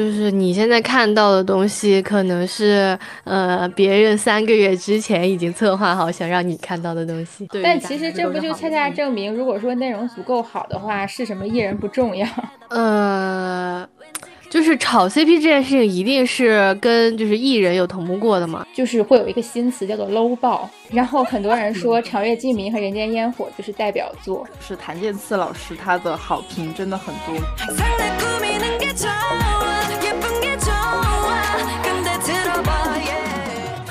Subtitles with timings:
[0.00, 7.46] 就是你现在看到的东西，可能是呃别人三个月之前已经策划好想让你看到的东西。
[7.62, 12.26] 但其实这不就恰恰证明，如果说内容足够好的话，是什么艺人不重要。
[12.70, 13.86] 呃。
[14.48, 18.66] 就是炒 CP 这件事情，一定是跟就是艺人有同步过的嘛？
[18.74, 27.36] 就是会有一个新词叫做 low 爆，然后很多人说《长月烬明》和《人间烟火》就是代表作，是谭健次老师他的好评真的很多。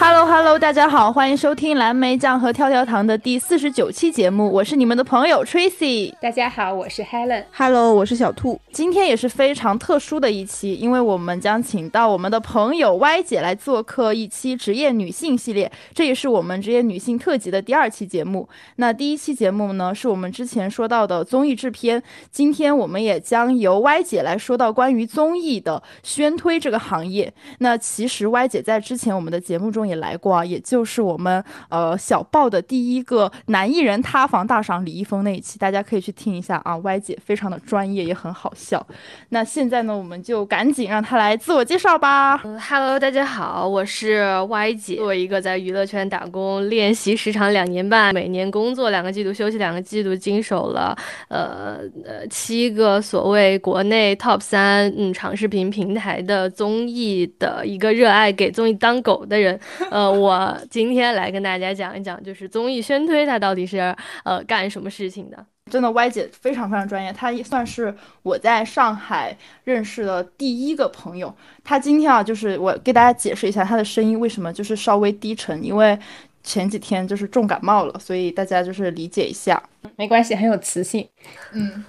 [0.02, 6.14] Hello Hello，大家好，欢迎收听蓝莓酱和跳跳糖的第四十九期节目，我是你们的朋友 Tracy。
[6.22, 7.44] 大家好，我是 Helen。
[7.52, 8.58] Hello，我是小兔。
[8.72, 18.48] 今天也是非常特殊的一期，因为我们将请到我们的朋友 Y 姐来做客一期职业女性系列，这也是我们职业女性特辑的第二期节目。
[18.78, 27.34] 那第一期节目呢，是我们之前说到的综艺制片，今天我们也将由 Y 姐来说到关于综艺的宣推这个行业。
[27.58, 29.89] 那其实 Y 姐在之前我们的节目中。
[29.90, 36.78] 也来过啊，也就是我们呃小报的第一个男艺人塌房大赏李易峰那一期，大家可以去听一下啊。
[36.78, 38.86] Y 姐非常的专业，也很好笑。
[39.30, 42.38] 那现在呢，我们就赶紧让他来自我介绍吧。
[42.38, 50.96] Hello，大家好，我是 Y 姐，作为一个在娱乐圈打工、练习时长两年半，每年工作两个季度，休息两个季度，经手了
[51.28, 59.60] 呃呃七个所谓国内 Top 三嗯长视频平台的综艺的一个热爱给综艺当狗的人。
[59.90, 65.46] 呃，我今天来跟大家讲一讲，就是综艺宣推它到底是呃干什么事情的。
[65.70, 71.32] 真的，Y 姐非常非常专业，她也算是我在上海认识的第一个朋友。
[71.64, 75.98] 她今天啊，就是我给大家解释一下她的声音为什么就是稍微低沉，因为
[76.44, 79.62] 前几天就是重感冒了，所以大家就是理解一下。
[79.96, 81.08] 没关系，很有磁性。
[81.54, 81.86] 嗯，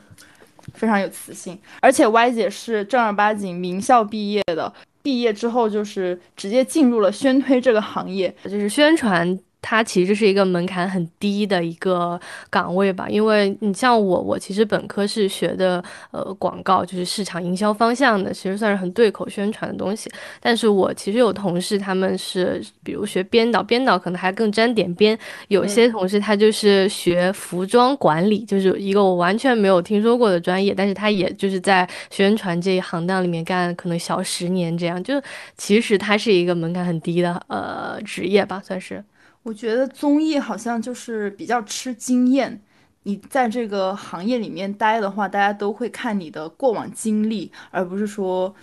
[0.75, 4.71] 非常有磁性，而且 Y 姐是正儿八经名校毕业的。
[5.03, 9.39] 毕业之后就是直接进入了宣推这个行业，就是宣传。
[9.63, 20.11] 它其实是一个门槛很低的一个岗位吧，因为你像我，我其实本科是学的呃广告，就是市场营销方向的，其实算是很对口宣传的东西。
[20.41, 25.17] 但是我其实有同事，他们是比如学编导，编导可能还更沾点边；
[25.49, 35.21] 有些同事他就是学服装管理，就是一个我完全没有听说过的专业，但是他也就是在宣传这一行当里面干可能小十年这样，就
[35.57, 39.05] 其实它是一个门槛很低的呃职业吧，算是。
[39.43, 42.61] 我觉得综艺好像就是比较吃经验，
[43.05, 48.55] 你在这个行业里面待的话，大家都会看你的过往经历，而不是说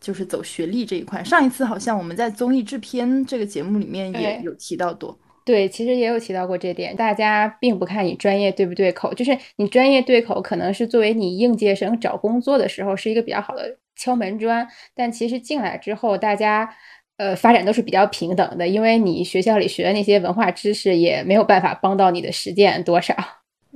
[0.00, 1.22] 就是走学历这一块。
[1.22, 6.96] 上一次好像我们在综艺制片这个节目里面也有提到过，对，其实也有提到过这点。
[6.96, 16.74] 大家并不看你专业对不对口，就是你专业对口，可能是作为你应届生找工作的时候是一个比较好的敲门砖，但其实进来之后，大家。
[17.16, 23.14] 呃，发展都是比较平等的，因为你学校里学的那些文化知识也没有办法帮到你的实践多少。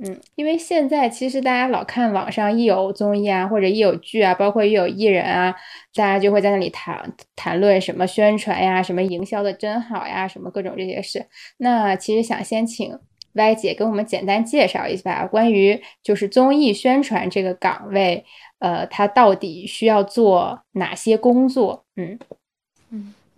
[0.03, 5.55] 嗯，因为现在其实大家老看网上一有综艺啊，或者一有剧啊，包括一有艺人啊，
[5.93, 11.27] 大家就会在那里谈谈论什么宣传呀、什么营销的真好呀、什么各种这些事。
[11.57, 12.97] 那其实想先请
[13.33, 18.25] Y 姐给我们简单介绍一下关于就是综艺宣传这个岗位，
[18.59, 21.85] 呃，它到底需要做哪些工作？
[21.95, 22.17] 嗯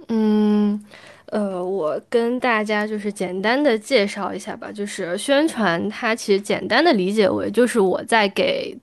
[0.10, 0.84] 嗯。
[1.28, 8.78] 呃，我跟大家就是简单的介绍一下吧，就是宣传，它其实简单的理解为就是我在给。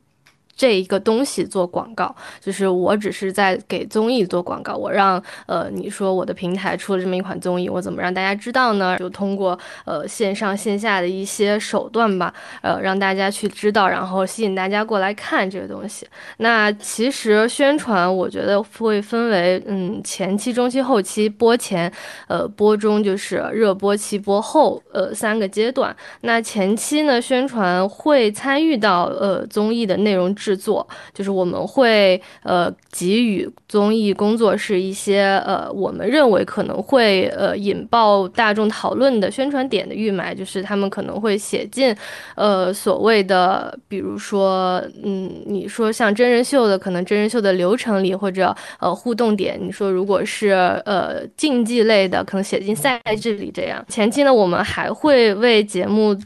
[0.56, 4.74] 这一个东西做广告，就是我只是在给综艺做广告。
[4.74, 8.98] 我让呃，你说我的平台出了这么一款综艺，我怎么让大家知道呢？
[8.98, 16.06] 就通过呃线上线下的一些手段吧，呃，让大家去知道，然后吸引大家过来看这个东西。
[16.36, 21.90] 那其实宣传，我觉得会分为嗯前期、中期、后期，播前、
[22.28, 25.96] 呃播中就是热播期、播后呃三个阶段。
[26.20, 30.49] 那前期呢，宣传会参与到呃综艺的内容制。
[30.50, 41.94] 制作就是我们会呃给予综艺工作室一些呃我们认为可能会呃引爆大众讨论的宣传点的预埋，就是他们可能会写进
[42.34, 50.48] 呃所谓的比如说嗯你说像真人秀的可能真人秀的流程里或者呃互动点，你说如果是
[50.84, 53.84] 呃竞技类的可能写进赛制里这样。
[53.88, 56.18] 前期呢我们还会为节目。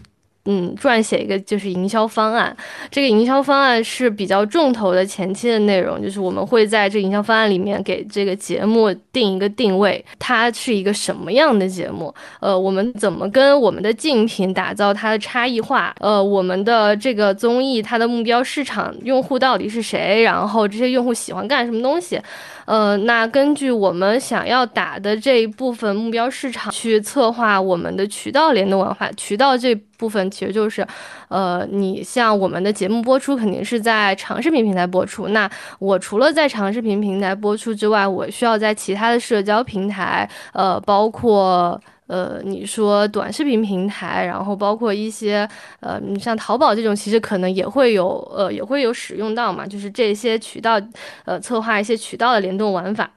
[0.47, 2.55] 嗯，撰写一个就是营销方案。
[2.91, 12.15] 这个营销方案是比较重头的前期的内容，就是我们会在这营销方案里面给这个节目定一个定位，它是一个什么样的节目？
[12.41, 15.95] 呃，我们怎么跟我们的竞品打造它的差异化？
[16.01, 20.23] 呃，我们的这个综艺它的目标市场用户到底是谁？
[20.23, 22.21] 然后这些用户喜欢干什么东西？
[22.67, 30.87] 呃，那根据我们想要打的这一部分目标市场去策划我们的渠道联动文化，渠道这部分其实就是，
[31.29, 41.81] 呃，你像我们的节目播出肯定是在长视频平台播出，那我除了在长视频平台播出之外，我需要在其他的社交平台，呃，包括。
[42.07, 45.49] 呃，你说短视频平台，然后包括一些
[45.81, 50.81] 呃，你像淘宝这种，其实可能也会有呃，也会有使用到嘛，就是这些渠道，
[51.25, 53.11] 呃，策划一些渠道的联动玩法。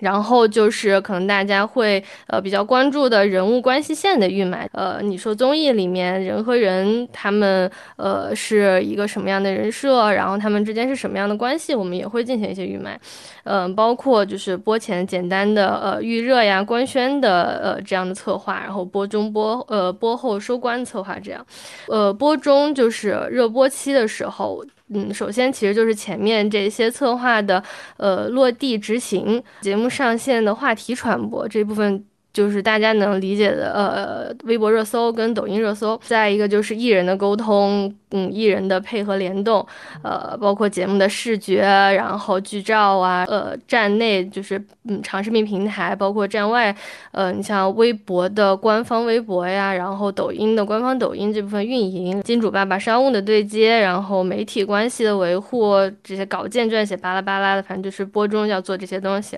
[0.00, 12.98] 然后就是可能大家会呃比较关注的人物关系线的预埋，呃，你说综艺里面人和人他们呃是一个什么样的人设，然后他们之间是什么样的关系，我们也会进行一些预埋，
[13.44, 21.44] 嗯，包括就是播前简单的呃预热呀、官宣的呃这样的策划，然后播中播呃播后收官策划这样，
[21.88, 24.64] 呃播中就是热播期的时候。
[24.90, 27.62] 嗯，首先其实就是前面这些策划的，
[27.98, 32.04] 呃，落地执行，节目上线的话题传播这部分。
[32.38, 39.66] 就是大家能理解的，呃，微博热搜跟抖音热搜，再一个就是艺人的沟通，嗯，艺人的配合联动，
[40.04, 46.72] 呃，包括节目的视觉，然后剧照啊，呃，站内就是嗯长视频平台，包括站外，
[47.10, 55.74] 呃，你像微博的官方微博呀，然后抖音的官方抖音这部分运营，金主爸爸商务的对接，然后媒体关系的维护，
[56.04, 59.36] 这些稿件撰写巴拉巴拉的，反正就是播中要做这些东西，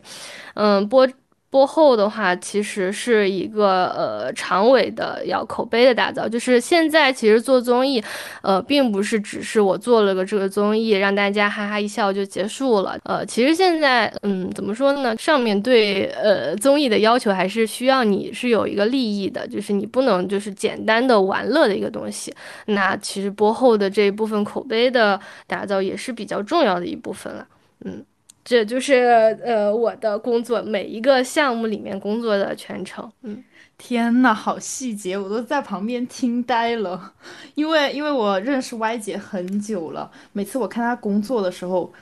[0.52, 1.08] 嗯，播。
[1.50, 6.28] 播后的话，其实是一个呃长尾的要口碑的打造。
[6.28, 8.02] 就是现在其实做综艺，
[8.40, 12.96] 呃，并不是只是我做了个这个综艺让大家哈哈一笑就结束了。
[13.02, 15.16] 呃，其实现在嗯怎么说呢？
[15.16, 22.32] 上面对呃综艺的要求还是需要你是有一个利益的，就是你不能就是简单的玩乐的一个东西。
[22.66, 25.18] 那其实播后的这一部分口碑的
[25.48, 27.44] 打造也是比较重要的一部分了。
[27.84, 28.04] 嗯。
[28.50, 33.08] 这就是呃我的工作，每一个项目里面工作的全程。
[33.22, 33.44] 嗯，
[33.78, 37.12] 天呐，好细节，我都在旁边听呆了。
[37.54, 41.92] 因为因为我认识 Y 姐很久了，每次我看她工作的时候，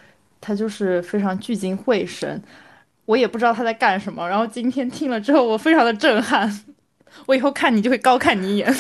[0.40, 2.42] 她就是非常聚精会神，
[3.04, 4.26] 我也不知道她在干什么。
[4.26, 6.50] 然后今天听了之后，我非常的震撼。
[7.28, 8.74] 我以后看你就会高看你一眼。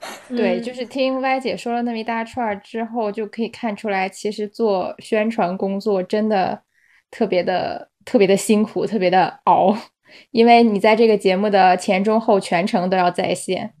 [0.28, 6.62] 对，就是听歪姐说了那么一大串之后，就可以看出来，其实做宣传工作真的
[7.10, 9.76] 特别的、特别的辛苦，特别的熬，
[10.30, 13.74] 因为你在这个节目的前中后全程都要在线。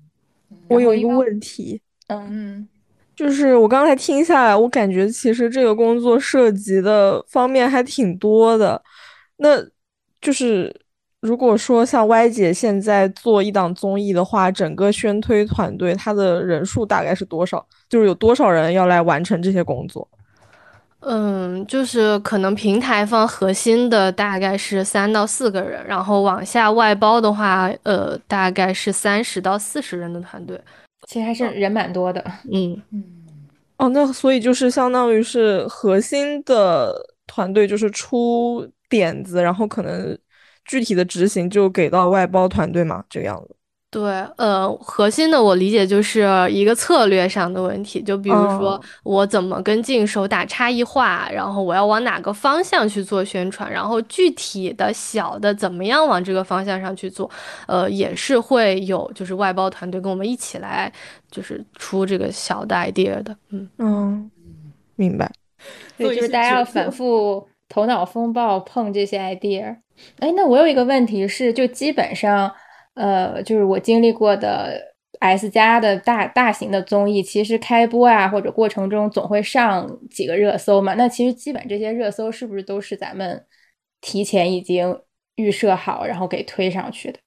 [0.68, 2.68] 我有一个问题，嗯，
[3.16, 8.82] 就是我刚才听下来，我感觉其实这个工作涉及的方面还挺多的，
[9.38, 9.56] 那
[10.20, 10.82] 就是。
[11.20, 17.64] 如果说像 Y 姐现在做一档综艺的话，整个宣推团队他的人数大概是多少？
[17.90, 20.08] 就是有多少人要来完成这些工作？
[21.00, 30.58] 嗯，就是可能平台方核心的大概是三到四个人，然后往下外包的话，呃，大概是三十到四十人的团队，
[31.06, 32.24] 其实还是人蛮多的。
[32.50, 33.04] 嗯嗯，
[33.76, 36.94] 哦，那所以就是相当于是核心的
[37.26, 40.18] 团队就是出点子，然后可能。
[40.64, 43.56] 具体的执行就给到外包团队嘛，这个样子。
[43.92, 44.02] 对，
[44.36, 57.28] 呃，核心的我理解就是一个策略上的问题，就比如说我怎么跟竞手打差异化，然后我要往哪个方向去做宣传，然后具体的小的怎么样往这个方向上去做，
[57.66, 60.92] 呃，也是会有就是外包团队跟我们一起来，
[61.28, 63.36] 就是出这个小的 idea 的。
[63.48, 64.30] 嗯嗯，
[64.94, 65.28] 明白。
[65.98, 69.78] 对，就是大家要反复头脑风暴碰这些 idea。
[70.18, 72.52] 哎，那我有一个问题是，就基本上，
[72.94, 80.94] 呃，就是我经历过的 S 加的大大型的综艺，其实开播啊或者过程中总会上几个热搜嘛。
[80.94, 83.46] 那其实基本这些热搜是不是都是咱们
[84.00, 85.00] 提前已经
[85.36, 87.18] 预设好，然后给推上去的？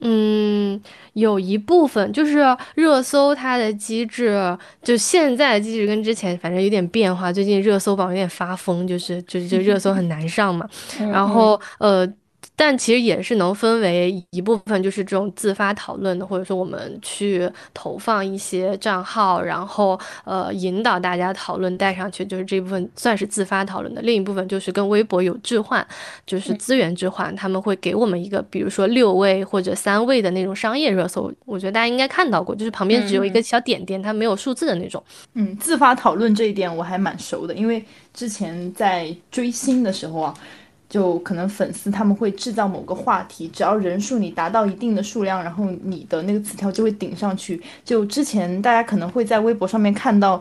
[0.00, 0.80] 嗯，
[1.12, 7.32] 有一部分就是热搜它的机制，就现在的机制跟之前反正有点变化。
[7.32, 10.68] 最近热搜榜有点发疯，就是就是这热搜很难上嘛。
[11.12, 12.06] 然后呃，
[12.56, 24.00] 但其实也是能分为一部分，就是这种自发讨论的，或者说我们去投放一些账号，然后呃引导大家讨论带上去，就是这部分算是自发讨论的。
[24.02, 25.84] 另一部分就是跟微博有置换，
[26.24, 35.02] 就是资源置换，他们会给我们一个，比如说六位或者三位的那种商业热搜，我觉得大家应该看到过，就是旁边只有一个小点点，它没有数字的那种。
[35.34, 40.32] 嗯，自发讨论这一点我还蛮熟的，因为之前在追星的时候啊。
[40.94, 47.60] 就可能粉丝他们会制造某个话题，只要人数你达到一定的数量，然后你的那个词条就会顶上去。
[47.84, 50.40] 就之前大家可能会在微博上面看到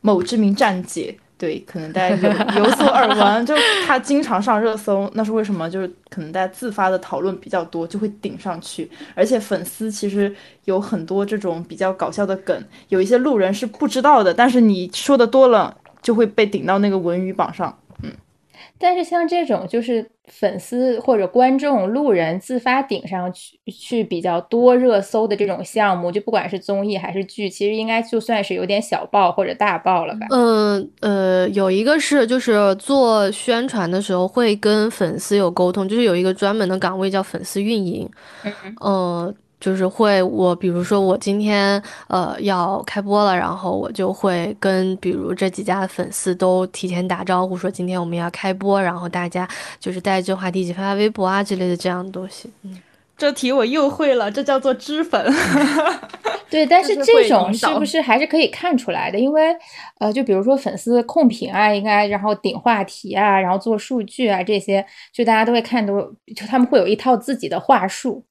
[0.00, 3.54] 某知名站姐，对，可能大家有有所耳闻，就
[3.86, 5.70] 他经常上热搜，那是为什么？
[5.70, 8.90] 就是可能大家自发的讨论比较多，就会顶上去。
[9.14, 17.78] 而且粉丝其实有很多这种比较搞笑的梗，有一些路人是不知道的，但是你说的多了，就会被顶到那个文娱榜上。
[18.82, 30.26] 但是像这种就是粉丝或者观众、路人自发顶上去去比较多热搜的这种项目，就不管是综艺还是剧，其实应该就算是有点小爆或者大爆了吧？
[30.30, 38.10] 嗯呃，有一个是就是做宣传的时候会跟粉丝有沟通，就是有一个专门的岗位叫粉丝运营，
[38.84, 39.34] 嗯。
[39.62, 52.50] 就是会，我比如说我今天呃要开播了，然后我就会跟比如这几家的粉丝都提前打招呼，说今天我们要开播，然后大家就是带着这话题一起发发微博啊之类的这样的东西。
[52.64, 52.76] 嗯，
[53.16, 55.32] 这题我又会了，这叫做脂粉。
[56.50, 59.18] 对，但是这种是不是还是可以看出来的？
[59.18, 59.56] 因为
[60.00, 66.00] 呃，就比如说粉丝控评啊，应该然后顶话题啊，然后做数据啊这些，就大家都会看都，
[66.34, 68.24] 就他们会有一套自己的话术。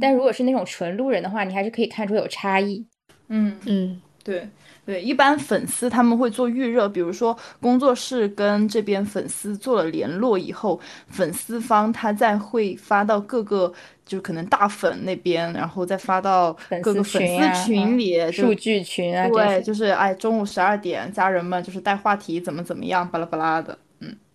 [0.00, 2.86] 但如果是那种纯路人的话，你还是可以看出有差异。
[3.28, 4.48] 嗯嗯，对
[4.86, 13.70] 对，一般粉丝他们会做预热，比如说工作室跟这边粉丝做了联络以后，粉丝方他再会发到各个，
[14.06, 23.76] 就可能大粉那边，然后再发到各个粉丝群里、数据群啊，对，就是哎，中午十二点，家人们就是带话题怎么怎么样，巴拉巴拉的。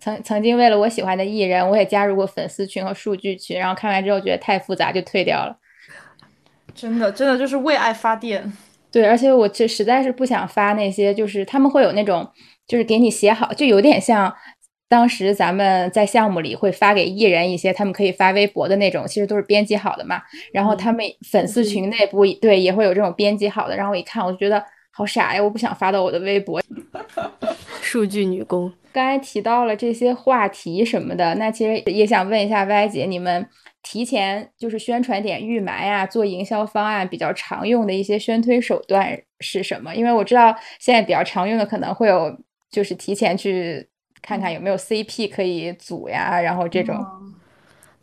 [0.03, 5.55] 曾曾经为了我喜欢的艺人，我也加入过粉丝群和数据群，然后看完之后觉得太复杂，就退掉了。
[6.75, 8.51] 真的，真的就是为爱发电。
[8.91, 12.29] 对，而且我这实在是不想发那些，就是他们会有那种，
[12.67, 14.36] 就是给你写好，就有点像
[14.89, 20.22] 当时咱们在项目里会发给艺人一些，他们可以发微博的那种，其实都是编辑好的嘛。
[20.51, 24.65] 然后他们粉丝群内部对也会有这种编辑好的，然后我一看我就觉得
[24.96, 26.62] 好傻呀，我不想发到我的微博。
[27.82, 28.72] 数据女工。
[28.92, 33.44] 刚才提到了这些话题什么的，那其实也想问一下歪姐，你们
[33.82, 39.96] 提前就是宣传点预埋啊，做营销方案比较常用的一些宣推手段是什么？
[39.96, 42.38] 因为我知道现在比较常用的可能会有，
[42.70, 43.90] 就是提前去
[44.22, 46.96] 看看有没有 CP 可以组呀，然后这种。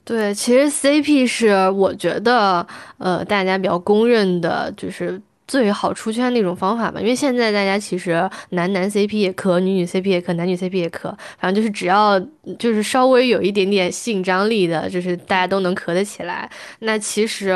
[0.04, 2.66] 对，其实 CP 是我觉得
[2.98, 5.22] 呃大家比较公认的，就是。
[5.50, 11.08] 最好出圈那种方法吧，因为现在大家其实男男 CP 也磕，女女 CP 也磕，男女 CP 也磕，
[11.40, 12.20] 反正就是只要
[12.56, 16.48] 就是稍微有一点点性张力的，就是大家都能磕得起来。
[16.78, 17.48] 那其实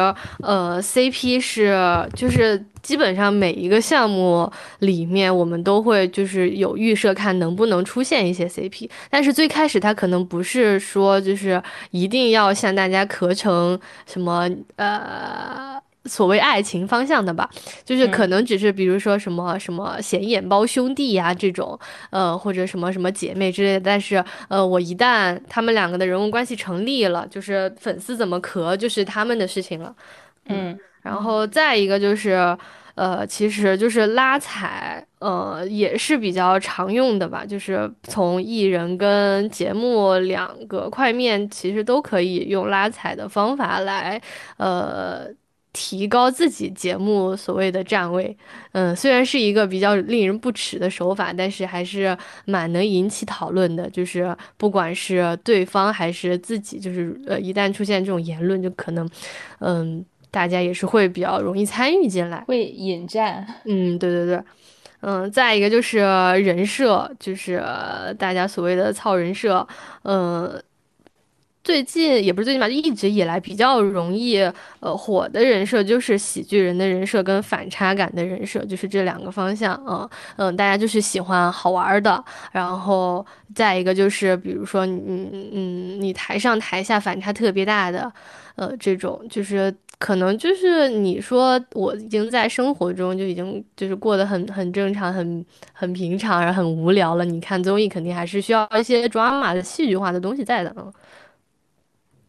[0.43, 1.73] 呃 CP 是
[2.17, 15.81] 就是基本上每一个项目里面我们都会就是有预设看能不能出现一些 CP，但是最开始它可能不是说就是一定要向大家磕成什么呃。
[16.07, 17.49] 所谓爱情方向的吧，
[17.85, 21.79] 就是可能只是比如说什么什么显眼包兄弟呀这种，
[22.11, 23.81] 呃或者什么什么姐妹之类的。
[23.81, 29.95] 但是呃我一旦他们两个的人物关系成立了，就是粉丝怎么磕就是他们的事情了。
[30.47, 32.55] 嗯，然后再一个就是
[32.97, 44.21] 呃其实就是拉踩，呃也是比较常用的吧，就是从艺人跟节目两个块面，其实都可以用拉踩的方法来
[44.59, 45.29] 呃。
[45.75, 48.35] 提高自己节目所谓的站位，
[48.73, 52.17] 嗯，虽然是一个比较令人不齿的手法，但是还是
[52.47, 53.91] 蛮能引起讨论的。
[53.91, 59.07] 就是不管是对方还是自己，就是呃，一旦出现这种言论，就可能，
[59.59, 63.45] 嗯，大家也是会比较容易参与进来，会引战。
[63.65, 64.41] 嗯，对对对，
[65.01, 67.61] 嗯，再一个就是人设，就是
[68.17, 69.67] 大家所谓的操人设，
[70.05, 70.63] 嗯。
[71.65, 74.39] 最近也不是最近吧，就一直以来比较容易
[74.81, 80.07] 呃火的人设就是喜剧人的人设跟反差感的人设，就是这两个方向嗯
[80.37, 85.01] 嗯，大家就是喜欢好玩的，然后再一个就是比如说你
[85.53, 88.13] 嗯你台上台下反差特别大的，
[88.57, 95.43] 呃这种就是可能就是你说我已经在生活中就已经就是过得很很正常很
[95.73, 100.93] 很平常然后很无聊了，你看综艺肯定还是需要一些抓马的戏剧化的东西在的嗯。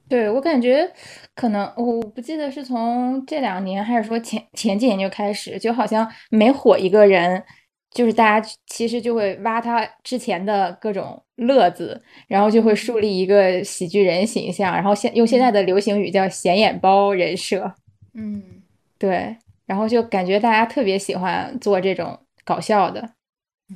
[0.07, 0.89] 对我感觉，
[1.33, 7.43] 可能我不记得是从这两年还是说前前几年就开始，就好像每火一个人，
[7.91, 17.73] 就是大家其实就会挖他之前的各种乐子，然后就会树立一个喜剧人形象，然后现用现在的流行语叫显眼包人设，
[18.13, 18.43] 嗯，
[18.99, 19.35] 对，
[19.65, 23.09] 然后就感觉大家特别喜欢做这种搞笑的。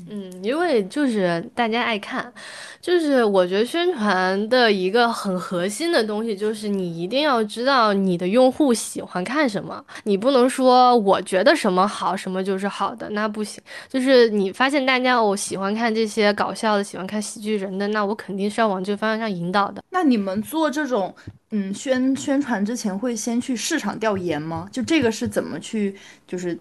[0.08, 2.32] 嗯，因为就是大家爱看，
[2.80, 13.60] 就是我觉得宣传的一个很核心的东西，就是你一定要知道你的用户喜欢看什么，你不能说我觉得什么好，什么就是好的，那不行。
[13.88, 19.84] 就是你发现大家我喜欢看这些搞笑的，喜欢看喜剧人的，那我肯定是要往这个方向上引导的。
[19.90, 21.14] 那你们做这种
[21.50, 24.70] 嗯宣宣传之前，会先去市场调研吗？
[24.72, 25.96] 就这个是怎么去
[26.28, 26.56] 就是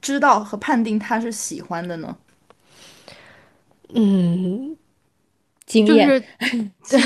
[0.00, 2.16] 知道和判定他是喜欢的呢？
[3.94, 4.76] 嗯，
[5.64, 6.22] 经验。
[6.82, 7.00] 就是，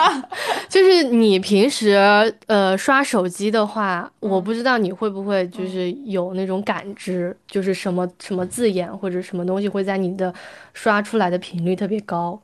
[0.68, 1.90] 就是你平时
[2.46, 10.32] 呃刷手机的话，我不知道你会不会就是有那种感知，就是什么什么字眼或者什么东西会在你的
[10.72, 12.40] 刷出来的频率特别高，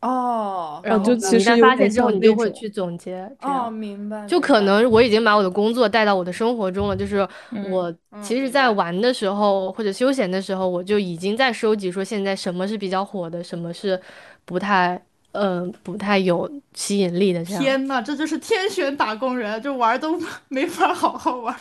[0.00, 4.26] 哦然后一旦其实有点发现之后，你就会去总结，哦，明白。
[4.26, 14.00] 就可能我已经把我的工作带到我的生活中了，就是嗯我其实，在玩的时候或者休闲的时候，我就已经在收集说现在什么是比较火的，什么是
[14.44, 15.00] 不太
[15.32, 17.62] 嗯、不太有吸引力的这样。
[17.62, 21.54] 天呐，这就是天选打工人，就玩都 没法好好玩，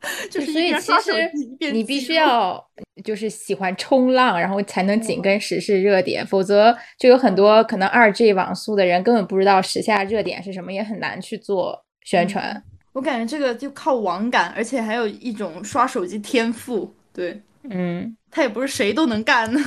[0.30, 2.62] 就是所以其实你必须要
[3.04, 12.62] 就是喜欢冲浪，然后才能紧跟时事热点，否则就有很多可能二 G 网速的人根本不知道时下热点是什么，也很难去做宣传。
[12.92, 19.60] 我感觉这个就靠网感，而且还有一种刷手机天赋，对，嗯，他也不是谁都能干的。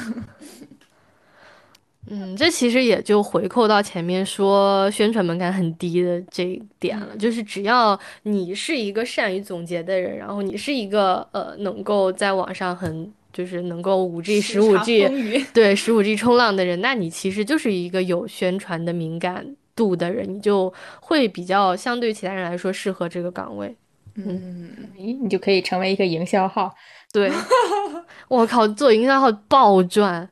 [2.15, 15.09] 嗯，这其实也就回扣到前面说宣传门槛很低的这一点了，就是只要你是一个善于总结的人，然后你是一个呃能够在网上很就是能够五 G、十五 G，
[15.55, 23.75] 对十五 G 冲浪的人，那你其实就是一个有宣传的敏感度的人，你就会比较相对其他人来说适合这个岗位。
[24.15, 26.71] 嗯，咦，你就可以成为一个营销号。
[27.11, 27.31] 对，
[28.29, 30.29] 我靠，做营销号暴赚。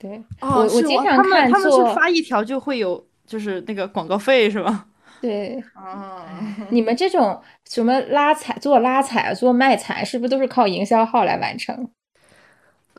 [0.00, 4.86] 对，哦，我我经常他们看他们做是发一条就会有就是那个广告费是吧？
[5.20, 6.24] 对，啊，
[6.70, 7.38] 你们这种
[7.68, 11.90] 什么拉踩、做拉踩、做卖踩，是不是都是靠营销号来完成？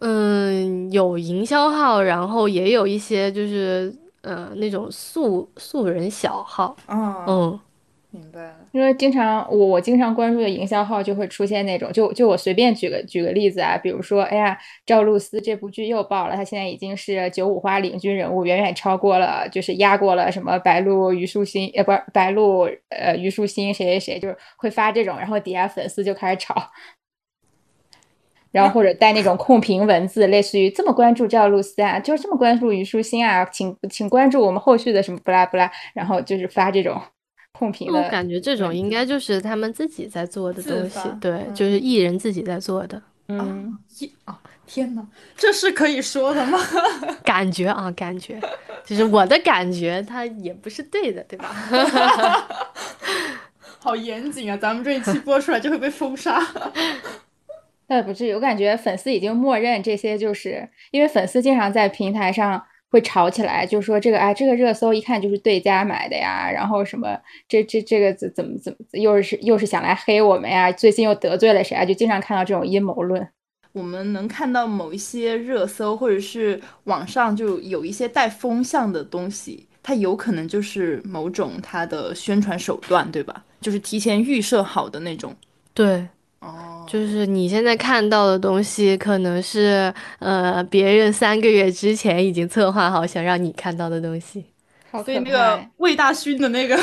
[0.02, 3.92] 嗯，有营销号，然后也有一些就是
[4.22, 6.76] 呃那种素素人小号。
[6.86, 7.60] 啊，嗯，
[8.12, 8.56] 明白了。
[8.72, 26.56] 因为经常我我经常关注的营销号就会出现那种，就就我随便举个举个例子啊，比如说，哎呀，赵露思这部剧又爆了，她现在已经是九五花领军人物，远远超过了，就是压过了什么白鹿、虞书欣，呃，不是白鹿，呃，虞书欣谁谁谁，就是会发这种，然后底下粉丝就开始吵。
[28.52, 37.02] 然后或者带那种控评文字，类似于这么关注赵露思啊，就是这么关注虞书欣啊，请请关注我们后续的什么不拉不拉，然后就是发这种
[37.52, 38.00] 控评的。
[38.00, 45.06] 我感觉这种应该就是他们自己在做的东西，对，嗯就是艺人自己在做的嗯，一啊，天呐，
[45.38, 46.60] 这是可以说的吗？
[47.24, 48.40] 感觉啊，感觉，
[48.86, 51.48] 就是我的感觉，它也不是对的，对吧？
[53.80, 54.56] 好严谨啊！
[54.58, 56.40] 咱们这一期播出来就会被封杀。
[57.88, 71.86] 那不至于，我感觉粉丝已经默认这些，就是因为粉丝经常在平台上会吵起来，就说这个哎，这个热搜一看就是对家买的呀，然后什么这这这个怎怎么怎么又是又是想来黑我们呀，最近又得罪了谁啊？
[71.86, 73.26] 就经常看到这种阴谋论。
[73.72, 83.46] 我们能看到某一些热搜，或者是网上就有一些带风向的东西，它有可能就是某种它的宣传手段，对吧？
[83.62, 85.34] 就是提前预设好的那种。
[85.74, 86.06] 对，
[86.42, 94.44] 哦，就是你现在看到的东西，可能是呃别人三个月之前已经策划好想让你看到的东西。
[94.90, 96.78] 好所以那个魏大勋的那个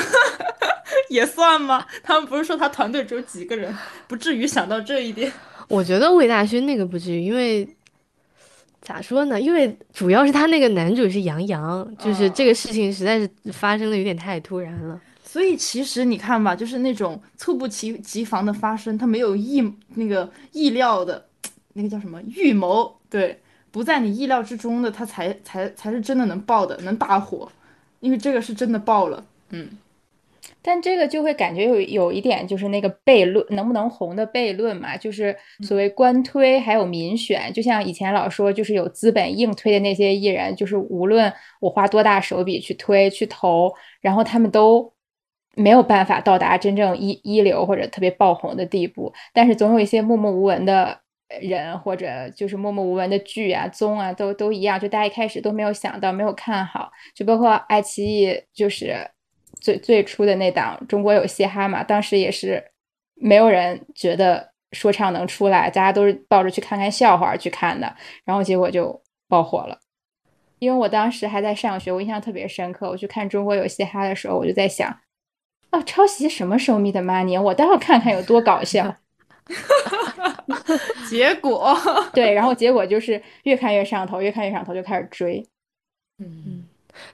[1.11, 1.85] 也算吗？
[2.03, 5.31] 他们不是说他团队只有几个人，不至于想到这一点。
[5.69, 7.69] 我觉得魏大勋那个不至于，因为
[8.81, 9.39] 咋说呢？
[9.39, 14.99] 因为主要是他那个男主是杨洋，就是这个事情实在是发生的有点太突然了。
[15.31, 21.23] 所以其实你看吧，就是那种猝不及及防的发生，它没有意那个意料的，
[21.75, 23.39] 那个叫什么预谋，对，
[23.71, 27.47] 不在你意料之中的，它才才才是真的能爆的，能大火，
[28.01, 29.23] 因为这个是真的爆了。
[29.51, 29.69] 嗯，
[30.63, 44.91] 但这个就会感觉有有一点就是那个悖论，能不能红的悖论嘛，就是所谓官推还有民选，就像以前老说，就是有资本硬推的那些艺人，就是无论我花多大手笔去推去投，然后他们都
[45.55, 51.01] 没有办法到达真正一一流或者特别爆红的地步，但是总有一些默默无闻的
[51.41, 58.97] 人，或者就是默默无闻的剧啊、综啊，都都一样，就大家一开始都没有想到、没有看好，就包括爱奇艺，就是
[59.61, 62.63] 最最初的那档《中国有嘻哈》嘛，当时也是
[63.15, 69.81] 没有人觉得说唱能出来，大家都是抱着去看看笑话去看的，然后结果就爆火了。
[70.61, 74.99] 因为我当时还在上学，我印象特别深刻，我去看《中国有嘻哈》的时候，我就在想。
[75.71, 77.41] 啊，抄袭什么收 me 的 money？
[77.41, 78.97] 我倒要看看有多搞笑。
[81.09, 81.75] 结果
[82.13, 85.47] 对，然后结果就是越看越上头，越看越上头，就开始追。
[86.19, 86.65] 嗯，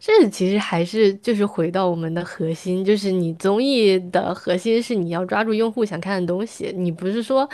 [0.01, 7.49] 这其实还是就是回到我们的核心，就是你综艺的核心是你要抓住用户想看的东西，你不是说，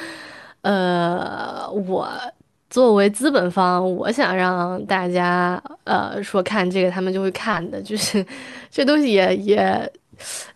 [0.62, 2.08] 呃，我
[2.70, 8.24] 作为资本方，我想让大家呃说看这个他们就会看的，就是
[8.70, 9.92] 这东西也也。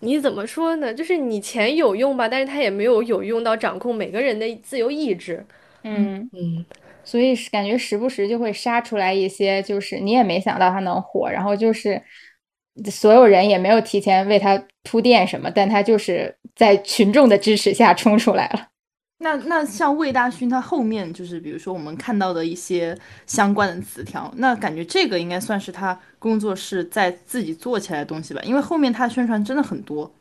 [0.00, 0.92] 你怎么说呢？
[0.92, 5.44] 就是你钱有用吧，但是它也没有有用到掌控每个人的自由意志。
[5.82, 6.64] 嗯嗯，
[7.04, 12.02] 所以是感觉时不时就会杀出来一些，就是你也没想到他能火，然后就是
[12.90, 18.68] 所有人也没有提前为他铺垫什么，但他就是在群众的支持下冲出来了。
[19.24, 30.12] 那那像魏大勋他后面就是比如说我们看到的一些相关的词条，那感觉这个应该算是他工作室在自己做起来的东西吧，因为后面他宣传真的很多，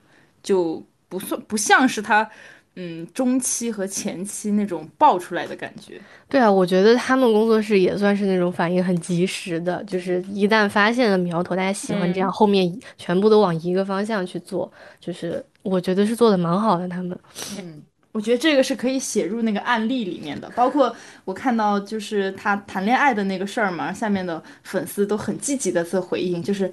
[0.41, 2.27] 就不算不像是他
[2.75, 5.99] 嗯中期和前期那种爆出来的感觉。
[6.29, 17.19] 对啊，我觉得他们工作室也算是那种反应很及时的，就是一旦发现了苗头，大家喜欢这样，后面全部都往一个方向去做，就是我觉得是做的蛮好的，他们
[17.59, 17.83] 嗯。
[18.13, 20.95] 我觉得这个是可以写入那个案例里面的，包括
[21.25, 26.71] 我看到就是他谈恋爱的那个事儿嘛，下面的粉丝都很积极的在回应，就是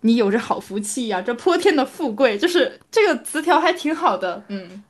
[0.00, 4.82] 你有着好福气呀，这泼天的富贵，就是这个词条还挺好的，嗯，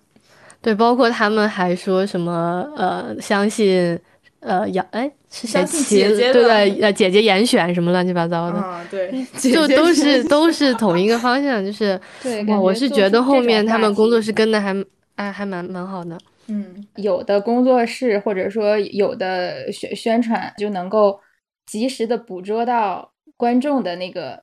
[0.62, 3.98] 对，包括他们还说什么呃，相信
[4.40, 14.74] 呃杨哎是谁姐姐对对呃姐姐严选什么乱七八糟的，啊对，就都是都是同一个方向，就是对，我是觉得后面他们工作室跟的还。
[15.16, 16.18] 哎，还蛮蛮好的。
[16.48, 21.20] 嗯，有的工作室或者说有的宣宣传就能够
[21.64, 24.42] 及时的捕捉到观众的那个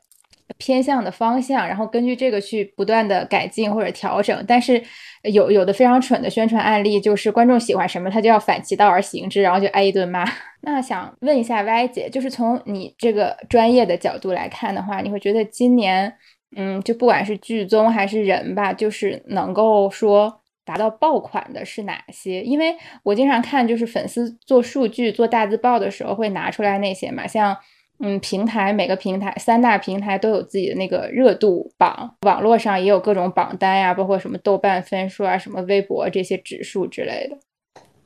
[0.58, 4.46] 偏向的方向，然后根据这个去不断的改进或者调整。
[4.48, 4.82] 但是
[5.24, 10.24] 有有的非常蠢的宣传案例，就是观众喜欢什么，他就要反其道而行之，然后就挨一顿骂。
[10.62, 16.14] 那想问一下 Y 姐，就是从你这个专业的角度来看的话，你会觉得今年，
[16.56, 20.42] 嗯，就不管是剧综还是人吧，就是能够说。
[20.70, 22.44] 达到爆款的是哪些？
[22.44, 27.58] 因为我经常看，就是粉丝做数据、做大字报的时候会拿出来那些嘛，像
[27.98, 37.38] 嗯，平台每个平台三大平台都有自己的那个热度榜，网络上也有各种榜单呀，包括什么豆瓣分数啊、什么微博这些指数之类的。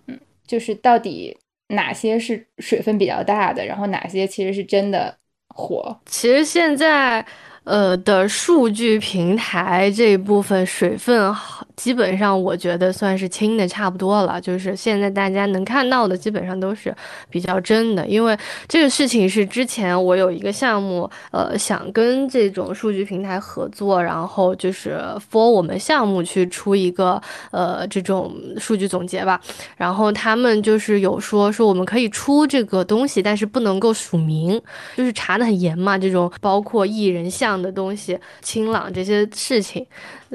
[0.07, 5.17] 嗯，就是到底哪些是水分比较大的，然后哪些其实是真的
[5.49, 5.99] 火？
[6.05, 7.25] 其实现在。
[7.65, 14.41] 呃的数据平台这一部分水分好，基本上我觉得算是清的差不多了。
[14.41, 16.93] 就是现在大家能看到的，基本上都是
[17.29, 18.05] 比较真的。
[18.07, 24.99] 因为这个事情是之前我有一个项目，呃，想跟这种数据平台合作，然后就是
[25.31, 29.39] for 我们项目去出一个呃这种数据总结吧。
[29.77, 34.61] 然后他们就是有说说我们可以出这个东西，但是不能够署名，
[34.97, 35.97] 就是查的很严嘛。
[35.97, 37.53] 这种包括艺人像。
[37.53, 39.85] 的东西，清朗这些事情，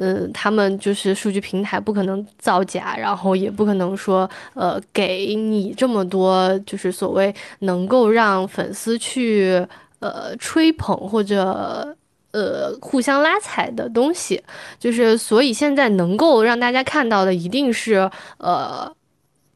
[0.00, 9.66] 嗯，他们就是数据平台不可能造假，然后也不可能说，呃，给你这么多就是所谓能够让粉丝去
[9.98, 11.96] 呃吹捧或者
[12.32, 14.42] 呃互相拉踩的东西，
[14.78, 18.90] 就是所以现在能够让大家看到的一定是呃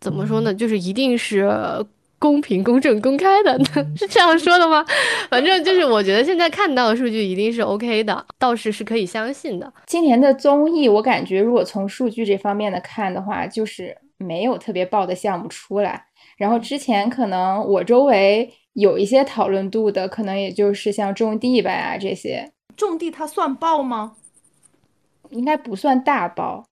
[0.01, 1.51] 怎么说呢，就是一定是。
[2.23, 3.59] 公平、公正、公开的，
[3.99, 4.87] 是这样说的吗？
[5.29, 9.73] 反正就是，我觉得现在看到的数据一定是 OK 的，倒是是可以相信的。
[9.87, 16.05] 今年的综艺，我感觉如果从数据这方面的看的话，就是没有特别爆的项目出来。
[16.37, 22.53] 然后之前可能我周围有一些讨论度的，可能也就是像种地吧啊这些。
[22.77, 24.13] 种地它算爆吗？
[25.31, 26.65] 应该不算大爆，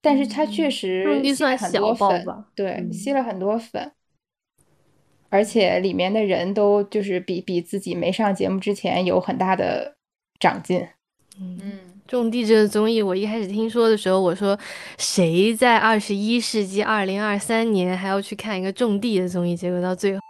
[0.00, 2.46] 但是它确实种地算小爆吧？
[2.54, 3.92] 对，吸了很多粉。
[5.34, 9.96] 而且里面的人都就是比比自己没上节目之前有很大的
[10.38, 10.86] 长进。
[11.40, 14.56] 嗯，种地这个综艺，我一开始听说的时候，我说
[14.96, 19.56] 谁在二十一世纪二零二三年还要去看一个种地的综艺？
[19.56, 20.20] 结果到最后，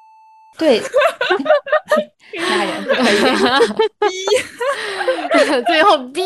[0.58, 0.80] 对，
[2.40, 3.02] 吓人不可
[4.10, 4.24] 以。
[5.66, 6.22] 最后逼，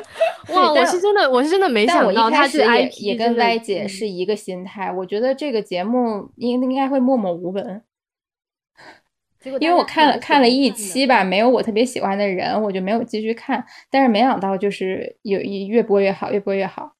[0.54, 0.72] 哇！
[0.72, 4.90] 我是真的，我是真的没想到他是 IP，也跟歪姐是一个心态。
[4.90, 7.82] 我觉得这个节目应应该会默默无闻。
[9.60, 13.64] 因为我看了看了一期吧，没有我特别喜欢的人，我就没有继续看。
[13.90, 16.92] 但是没想到就是有一越播越好，越播越好。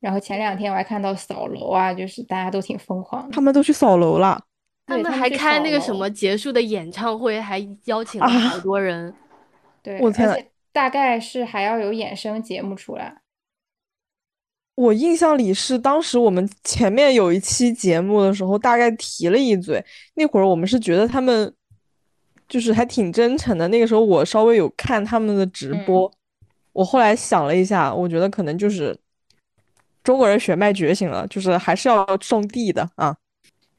[0.00, 4.42] 然后前两天我还看到扫楼啊，就是大家都挺疯狂，他们都去扫楼了。
[4.86, 9.14] 他们还开那个什么结束的演唱会，还邀请了好多人。
[9.82, 13.18] 对，我天，大概是还要有衍生节目出来。
[14.74, 19.84] 我印象里是当时我们前面有一期节目的时候，大概提了一嘴。
[20.14, 21.54] 那会儿我们是觉得他们
[22.50, 23.66] 就是还挺真诚的。
[23.68, 26.12] 那个时候我稍微有看他们的直播，
[26.74, 28.94] 我后来想了一下，我觉得可能就是
[30.04, 33.16] 中国人血脉觉醒了，就是还是要种地的啊。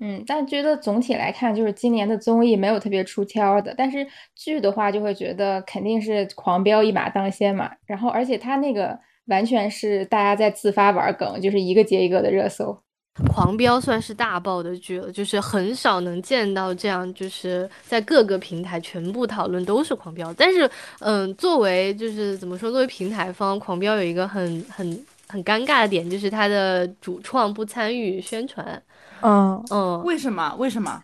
[0.04, 3.72] 嗯，但觉得总体来看，就是今年的综艺没有特别出挑的。
[3.78, 7.70] 但是剧的话，就会觉得肯定是《狂飙》一马当先嘛。
[7.86, 12.72] 然后，而且他那个完全是大家在自发玩梗，就是一个接一个的热搜。
[13.28, 20.30] 《狂飙》算是大爆的剧了，就是很少能见到这样，就是在各个平台全部讨论都是《狂飙》。
[20.38, 20.70] 但是，
[21.00, 28.82] 嗯，作为就是怎么说，作为平台方，《狂飙》有一个很很很尴尬的点，就是它的主创不参与宣传。
[29.22, 30.56] 嗯嗯，为什么？
[30.58, 31.04] 为什么？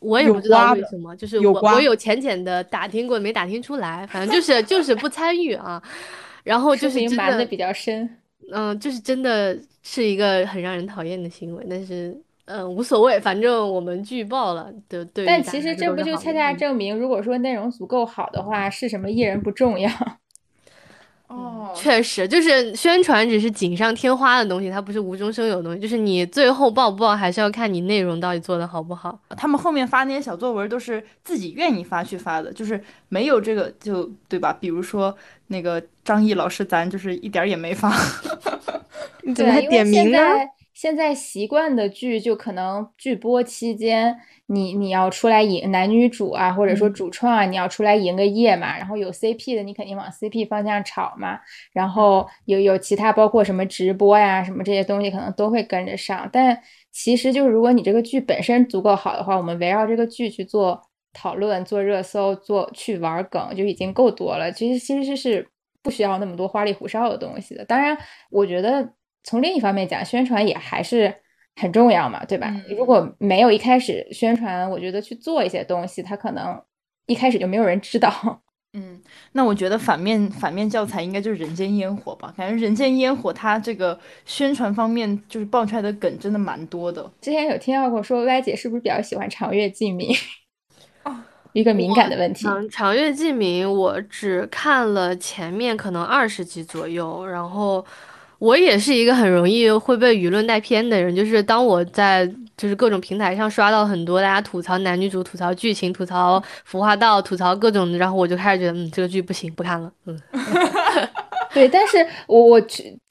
[0.00, 5.82] 我也不知道为什么，就是我我有浅浅的打听过，没打听出来，反正就是就是不参与啊。
[6.42, 8.16] 然后就是埋的比较深，
[8.52, 15.24] 嗯，就是真的是一个很让人讨厌的行为，但是嗯无所谓，反正我们剧爆了的对。
[15.26, 19.90] 但其实这不就恰恰证明，如果说内容足够好的话，是什么艺人不重要。
[21.30, 25.80] 哦，确实，就是宣传只是锦上添花的东西，它不是无中生有的东西。
[25.80, 29.16] 就是你最后爆不爆，还是要看你内容到底做的好不好。
[29.36, 34.52] 他们后面发那些小作文都是自己愿意发去发的，就是没有这个就对吧？
[34.60, 35.16] 比如说
[35.46, 37.94] 那个张译老师，咱就是一点也没发。
[39.22, 40.18] 你怎么还点名呢？
[40.80, 44.16] 现在习惯的剧，就可能剧播期间，
[44.46, 48.78] 你你要出来赢男女主啊，或者说主创啊，你要出来赢个业嘛。
[48.78, 51.38] 然后有 CP 的，你肯定往 CP 方向炒嘛。
[51.74, 56.26] 然后有有其他，包括什么直播呀，什么这些东西，可能都会跟着上。
[56.32, 56.58] 但
[56.90, 60.80] 其实就是，如果你这个剧本身足够好的话，我们围绕这个剧去做
[61.12, 64.50] 讨论、做热搜、做去玩梗，就已经够多了。
[64.50, 65.46] 其实其实是
[65.82, 67.66] 不需要那么多花里胡哨的东西的。
[67.66, 67.98] 当然，
[68.30, 68.94] 我觉得。
[69.30, 71.14] 从另一方面讲，宣传也还是
[71.54, 72.52] 很重要嘛，对吧？
[72.76, 76.60] 如果没有一开始宣传，我觉得去做一些东西，它可能
[77.06, 78.12] 一开始就没有人知道。
[78.74, 82.34] 嗯，那我觉得反面反面教材应该就是《人间烟火》吧？
[82.36, 87.08] 感觉《人间烟火》它这个宣传方面就是爆出来的梗真的蛮多的。
[87.20, 90.12] 之前有听到过说歪姐是不是比较喜欢长月烬明？
[91.04, 91.16] 哦，
[91.54, 92.42] 一个敏感的问题。
[92.42, 97.86] 长长月烬明，我只看了前面可能二十集左右，然后。
[98.40, 102.26] 我也是一个很容易会被舆论带偏的人，就是当我在
[102.56, 109.92] 就是各种平台上刷到很多大家吐槽男女主、吐槽剧情、吐槽服化道、吐槽各种，然后我就开始觉得，嗯，这个剧不行，不看了。
[110.06, 110.18] 嗯，
[111.52, 112.60] 对，但是我我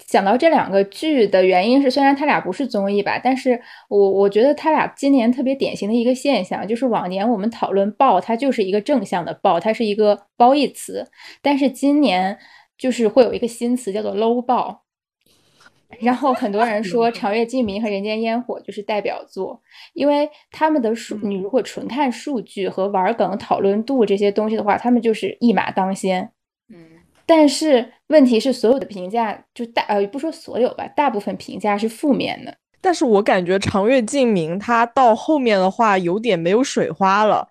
[0.08, 11.06] 讲到这两个剧的原因是，虽然他俩不是综艺吧，但是我我觉得他俩今年特别典型的一个现象，就是往年我们讨论爆，它就是一个正向的爆，它是一个褒义词，
[11.44, 12.36] 但是今年
[12.80, 14.86] 就是会有一个新词叫做 low 爆。
[15.98, 19.60] 然后很多人说《长月烬明》和《人间烟火》就是代表作，
[19.94, 26.32] 因为他们的数，你如果纯看数据和玩梗讨论度这些东西的话，他们就是一马当先。
[26.72, 26.78] 嗯，
[27.26, 32.56] 但是问题是，所有的评价就大呃，不说所有吧，大部分评价是负面的。
[32.80, 37.50] 但是我感觉《长月烬明》它到后面的话有点没有水花了，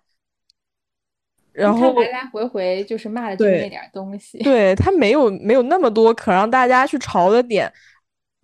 [1.52, 7.70] 然后来来回回就是骂的就是那点东西，对他没有没有那么多可让大家去嘲的点。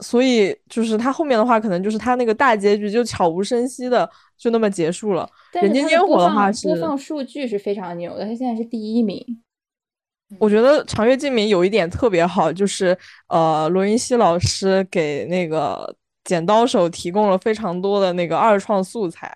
[0.00, 5.28] 所以就是他后面的话，可能就是他那个大结局就悄无声息的就那么结束了。
[5.52, 9.24] 人间烟火的话是播放数据是非常牛的，他现在是第一名。
[10.40, 12.96] 我觉得长月烬明有一点特别好，就是
[13.28, 19.32] 呃罗云熙老师给那个剪刀手提供了非常多的那个二创素材。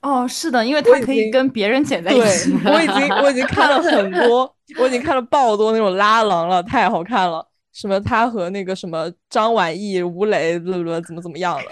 [0.00, 2.52] 哦，是的，因为他可以跟别人剪在一起。
[2.64, 7.44] 我已经我已经看了很多， 我已经看了爆多那种拉郎了，太好看了。
[7.72, 7.98] 什么？
[8.00, 11.64] 他和那个什么张晚意、吴磊怎么怎么怎么样了？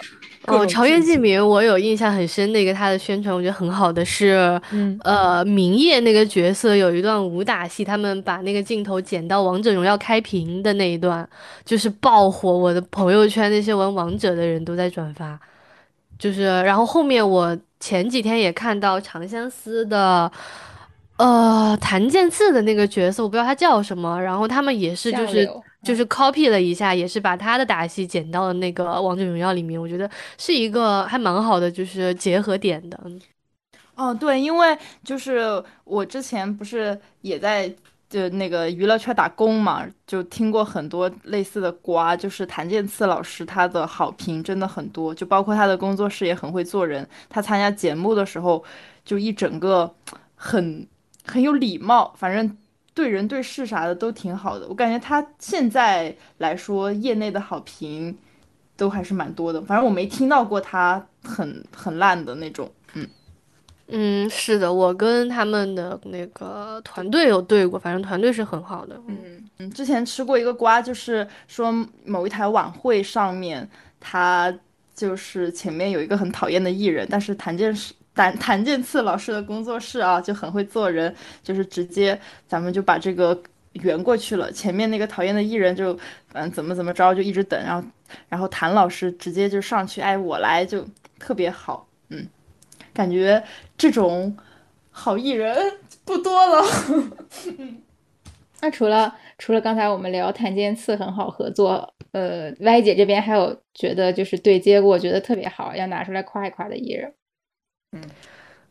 [0.46, 4.58] 哦，朝元烬明，我有印象很深的一个他的宣传，我觉得很好的是，
[5.04, 11.28] 呃，明夜那个角色有一段武打戏，他们把那个镜头剪到王者荣耀开屏的那一段，
[11.66, 15.38] 就是爆火，我的朋友圈那些玩王者的人都在转发，
[16.18, 20.32] 就是然后后面我前几天也看到《长相思》的，
[21.18, 25.46] 呃，谭健次的那个角色，我不知道他叫什么，然后他们也是就是
[25.83, 33.01] 就是 copy 了一下，也是把他的打戏剪到了那个《王者荣耀》里面，我觉得是一个还蛮好的，就是结合点的。
[33.05, 33.21] 嗯
[33.97, 37.75] 哦，对，因为就是我之前不是也在。
[38.11, 47.09] 就那个娱乐圈打工嘛，就听过很多类似的瓜，就是谭健次老师他的好评真的很多，就包括他的工作室也很会做人。
[47.29, 48.64] 他参加节目的时候，
[49.05, 49.95] 就一整个
[50.35, 50.85] 很
[51.25, 52.57] 很有礼貌，反正
[52.94, 54.66] 对人对事啥的都挺好的。
[54.68, 58.16] 我感觉他现在来说，业内的好评
[58.76, 59.61] 都还是蛮多的。
[59.62, 63.07] 反正我没听到过他很很烂的那种，嗯。
[63.92, 68.94] 嗯，是的，我跟他们的那个团队有对过，反正团队是很好的。
[69.09, 71.72] 嗯嗯，之前吃过一个瓜，就是说
[72.05, 74.57] 某一台晚会上面，他
[74.94, 77.74] 就是前面有一个很讨厌的艺人，但是谭健
[78.20, 83.40] 谭谭健次老师的工作室啊就很会做人，就是直接咱们就把这个
[83.72, 84.52] 圆过去了。
[84.52, 85.98] 前面那个讨厌的艺人就
[86.35, 87.88] 嗯怎么怎么着就一直等，然后
[88.28, 90.87] 然后谭老师直接就上去，哎我来就
[91.18, 92.26] 特别好，嗯。
[92.92, 93.42] 感觉
[93.78, 94.37] 这种
[94.90, 95.56] 好艺人
[96.04, 96.62] 不多了。
[98.61, 107.14] 那除了除了刚才我们聊谭健次很好合作，呃，Y 姐这边还有觉得就是对接过觉得特别好要拿出来夸一夸的艺人。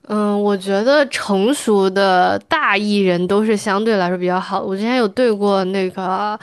[0.08, 4.62] 嗯，我觉得成熟的大艺人都是相对来说比较好。
[4.62, 6.40] 我之前有对过那个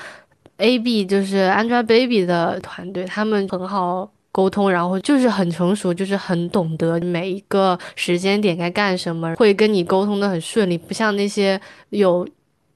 [0.58, 4.10] AB，就是 Angelababy 的团队，他们很好。
[4.32, 11.58] 沟通，然后就是很成熟，就是很懂得每一个时间点该干什么，会跟你沟通的很顺利，不像那些
[11.88, 12.28] 有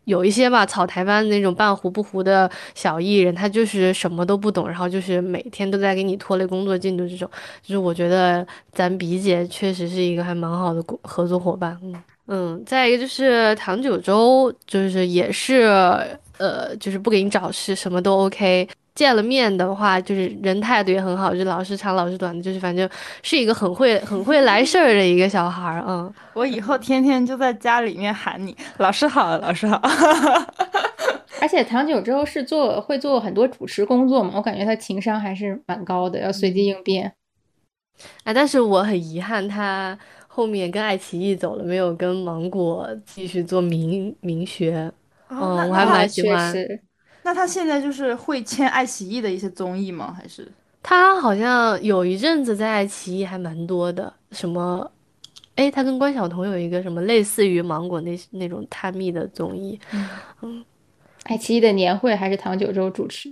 [0.05, 7.31] 有一些吧草台班那种半糊不糊的小艺人，他就是什么都不懂，然后就是每天都在给你拖累工作进度这种。
[7.63, 12.63] 就是我觉得咱比姐确实是一个还蛮好的合作伙伴，嗯嗯。
[12.65, 15.63] 再一个就是唐九州，就是也是
[16.39, 18.69] 呃，就是不给你找事，什么都 OK。
[19.01, 22.87] 见了面的话，就是人态度也很好，就老是长老是短的，就是反正
[23.23, 25.83] 是一个很会很会来事儿的一个小孩儿。
[25.89, 29.81] 嗯，我以后天天就在家里面喊你老师好，老师好。
[31.41, 37.11] 而且唐九洲是做会做很多主持工作嘛，我感觉他情商还是蛮高的，要随机应变。
[38.25, 44.93] 哎，但是我很遗憾，他后面跟爱奇艺走了，没有跟芒果继续做名名学。
[45.31, 46.55] 嗯，我还蛮喜欢。
[47.23, 50.15] 那他现在就是会签爱奇艺的一些综艺吗？
[50.17, 50.51] 还是
[50.83, 54.91] 他好像有一阵子在爱奇艺还蛮多的，什么，
[55.55, 59.79] 哎，他跟关晓彤有一个什么类似于芒果那那种探秘的综艺，
[60.41, 60.65] 嗯，
[61.25, 63.29] 爱奇艺的年会还是唐九洲主持，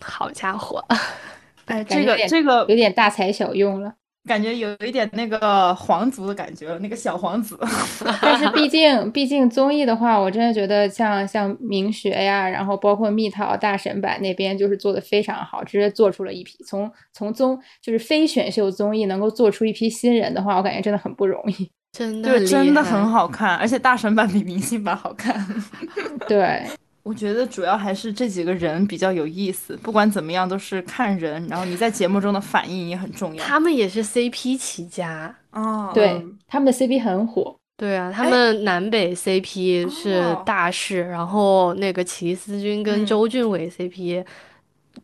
[0.00, 0.84] 好家伙，
[1.64, 3.94] 哎，这个这个有点大材小用了。
[4.28, 7.58] 感觉有一点那个皇族的感觉了，那个小皇子。
[8.22, 21.70] 但是毕竟，毕竟综艺的话，我真的觉得像像明学呀，然后包括蜜桃大神版那边，就是做的非常好，直接做出了一批从从综就是非选秀综艺能够做出一批新人的话，我感觉真的很不容易。
[21.90, 25.42] 真的，对真的很好看，而且大神版比明星版好看。
[26.28, 26.62] 对。
[27.08, 33.42] 我觉得主要还是这几个人比较有意思，不管怎么样都是看人，然后你在节目中的反应也很重要。
[33.42, 37.56] 他们也是 CP 起家哦，对，他们的 CP 很火。
[37.78, 44.22] 对啊，他们南北 CP 是大事，然后那个齐思钧跟周俊伟 CP，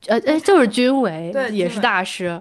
[0.08, 2.38] 呃，哎，就是 君伟也是大师，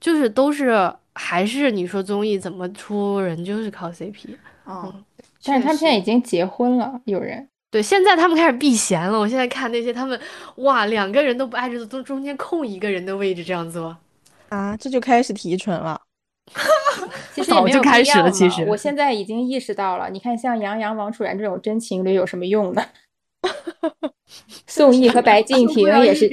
[0.00, 4.34] 就是都是还是你说综艺怎么出人就是靠 CP。
[4.66, 5.04] 嗯，
[5.44, 7.46] 但是他们现在已经结婚了，有人。
[7.70, 9.18] 对，现在他们开始避嫌了。
[9.18, 10.18] 我现在看那些他们，
[10.56, 13.96] 哇，两个人都不挨着都中间空一个人的位置这样做，
[14.48, 16.00] 啊，这就开始提纯了。
[17.32, 18.28] 其实 早就开始了。
[18.28, 20.10] 其实我现在已经意识到了。
[20.10, 22.84] 你看，像杨洋、王楚然这种真情侣有什么用呢？
[24.66, 26.28] 宋轶和白敬亭也是，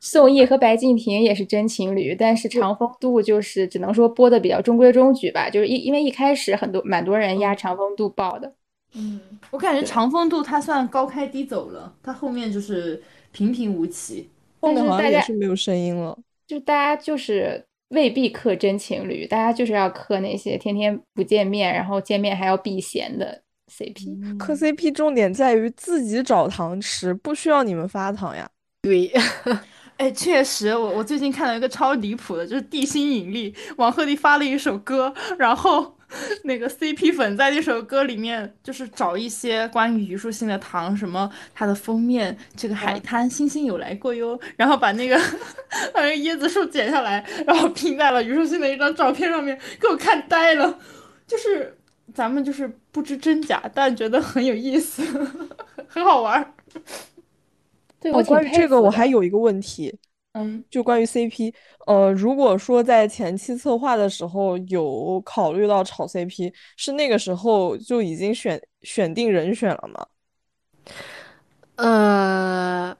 [0.00, 5.50] 宋轶和白敬亭也是真情侣，但是长风渡就是只能说播的比较中规中矩吧。
[5.50, 8.54] 就是一因为一开始很多蛮多人压长风渡报的。
[8.94, 9.20] 嗯，
[9.50, 16.18] 我感觉长风渡它算高开低走了，它后面就是平平无奇，后面好像也是没有声音了。
[16.46, 24.38] 就大家就是未必磕真情侣，大家就是要磕那些天天不见面，然后见面还要避嫌的 CP。
[24.38, 28.48] 磕 CP 重点在于自己找糖吃，不需要你们发糖呀。
[28.80, 29.10] 对，
[29.98, 35.95] 哎，确实，我我最近看到一个超离谱的，就是地心引力，王鹤棣发了一首歌，然后
[36.44, 45.18] 那个 CP 粉在那首歌里面就是找一些关于虞书欣的糖，什么它的封面，这个海滩星星有来过哟，然后把那个
[45.92, 50.78] 把那个椰子树剪下来，然后拼在了虞书欣的一张照片上面，给我看呆了。
[51.26, 51.76] 就是
[52.14, 55.02] 咱们就是不知真假，但觉得很有意思，
[55.88, 56.52] 很好玩儿。
[57.98, 59.92] 对，哦，我关于这个我还有一个问题，
[60.38, 61.54] 嗯，就关于 CP，
[61.86, 70.06] 呃，如果说在前期策划的时候有考虑到炒 CP，是那个时候就已经选选定人选了吗？
[71.76, 72.96] 呃。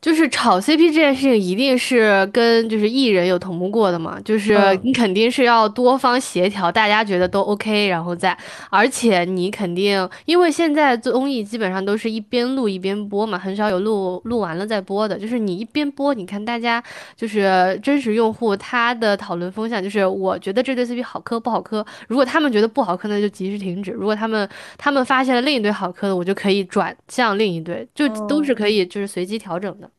[0.00, 4.18] 就是炒 CP 这件事情，一定是跟就是艺人有同步过的嘛？
[4.24, 8.34] 就是你肯定是要多方协调，大家觉得都 OK，然后再，
[8.70, 15.18] 而且你肯定，因为现在综艺基本上都是一边录一边播嘛，很少有录录完了再播的。
[15.18, 16.82] 就是你一边播，你看大家
[17.14, 24.48] 就是真实用户他的讨论风向，就是我觉得这对 CP 好磕不好磕，如果他们觉得不好磕，那就及时停止；如果他们
[24.78, 29.89] 他们发现了另一对好磕的，我就可以转向另一对，就都是可以就是随机调整的。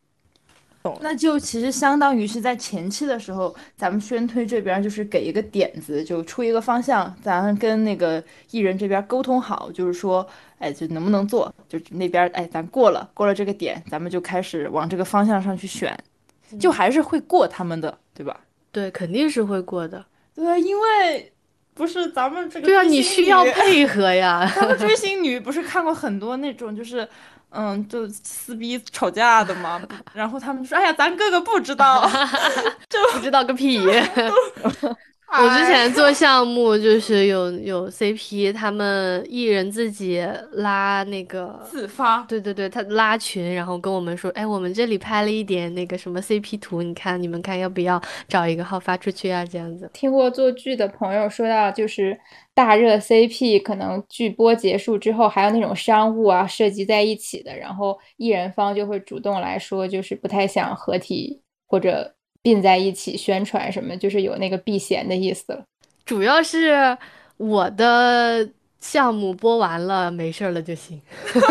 [1.00, 10.28] 那就其实相当于是在前期的时候，咱们宣推这边就是给一个点子，就出一个方向，咱跟那个艺人这边沟通好，就是说，
[10.58, 15.96] 哎，就能不能做，就那边哎，咱过了，过了这个点，咱们就开始往这个方向上去选，
[16.60, 18.40] 就还是会过他们的，对吧？
[18.72, 20.04] 对，肯定是会过的。
[20.34, 21.32] 对，因为
[21.76, 24.52] 不是咱们这个对啊，你需要配合呀。
[24.56, 27.08] 咱们追星女不是看过很多那种就是。
[27.52, 29.82] 嗯，就撕逼吵架的嘛，
[30.14, 32.10] 然后他们说：“哎呀，咱哥哥不知道，
[32.90, 33.80] 就不知道个屁。
[35.32, 40.22] ”我之 前做项目就是有有 CP，他们艺人自己
[40.52, 49.90] 拉那个自发，对对对，他拉群，然后跟我们说：“哎，我们这里拍了一点那个什么 CP 图，你看你们看要不要找一个号发出去啊？”这样子。
[49.94, 52.20] 听过做剧的朋友说到，就是
[52.54, 62.16] 大热 CP，可能剧播结束之后，还有那种商务啊涉及在一起的，然后艺人方就会主动来说，就是不太想合体或者。
[62.42, 65.64] 并在一起宣传什么，就是有那个避嫌的意思了。
[66.06, 66.98] 主要是
[67.38, 68.48] 我的
[68.80, 71.02] 项目播完了，没事了就行。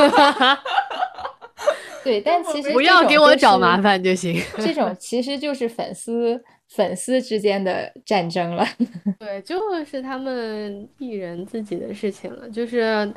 [2.03, 4.41] 对，但其实不要给我找麻烦就行。
[4.57, 8.67] 这种其实就是粉丝粉丝之间的战争了。
[9.21, 13.13] 对，就是他们艺人自己的事情了，就是。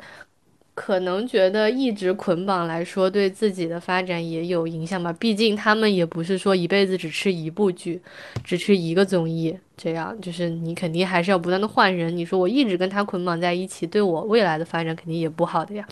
[0.74, 5.12] 可能觉得一直捆绑来说，对自己的发展也有影响吧。
[5.12, 8.02] 毕竟他们也不是说一辈子只吃一部剧，
[8.42, 12.14] 只吃一个综艺，这样就是你肯定还是要不断的换人。
[12.16, 15.86] 你说我一直跟他捆绑在一起，对我未来的发展肯定也不好的呀。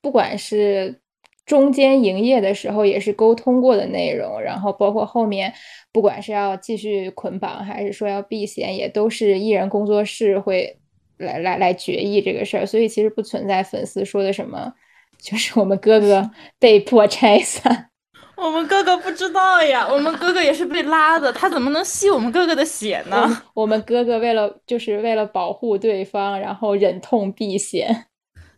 [0.00, 0.98] 不管是
[1.44, 5.52] 中间营业的时候也是沟通过的内容，然后包括后面
[5.92, 10.78] 不管是要继续捆绑还是说要避嫌，也都是艺人工作室会。
[11.18, 14.72] 来来来决议这个事儿，所以其实不存在粉丝说的什么，
[15.20, 17.90] 就是我们哥哥 被迫拆散。
[18.36, 23.42] 我们哥哥不知道呀，我们哥哥也是被拉的，他怎么能吸我们哥哥的血呢？
[23.54, 28.06] 我们哥哥为了就是为了保护对方，然后忍痛避嫌。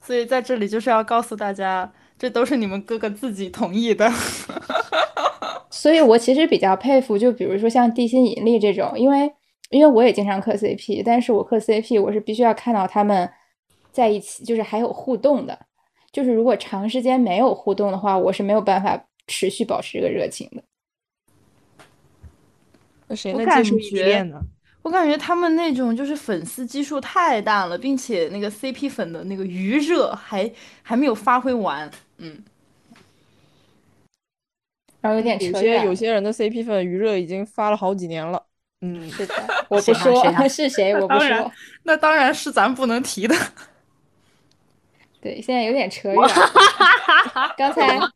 [0.01, 4.11] 所以在这里就是要告诉大家，这都是你们哥哥自己同意的。
[5.71, 9.31] 所以我其实比较佩服，就比如说像地心引力这种，因为。
[9.71, 13.29] 因为我也经常磕 CP，但是我磕 CP 我是必须要看到他们
[13.91, 15.67] 在一起，就是还有互动的。
[16.13, 20.63] 就是如果长时间没有互动的话，我是没有办法持续保持这个热情的。
[23.09, 24.41] 那谁能接受异地恋呢？
[24.83, 30.49] 我感觉他们那种就是粉丝基数太大了，并且那个 CP 粉的那个余热还
[30.83, 31.91] 还没有发挥完。
[32.19, 32.43] 嗯，
[35.01, 38.47] 然后有点扯有些有些人的 CP 粉余热已经发了好几年了。
[38.83, 39.35] 嗯，是的，
[39.71, 41.53] 我不说 是谁，我不说。
[41.85, 43.35] 那当然是咱不能提的。
[45.21, 46.17] 对，现在有点扯远。
[47.57, 48.13] 刚才懂了，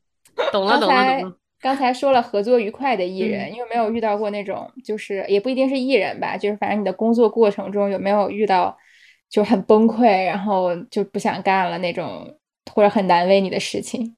[0.53, 1.37] 懂了，懂了。
[1.61, 8.77] 刚才说了合作愉快的艺人，有没有遇到过那种，就是也不一定是艺人吧，就是反正你的工作过程中有没有遇到
[9.31, 12.39] 就很崩溃，然后就不想干了那种，
[12.73, 14.15] 或者很难为你的事情？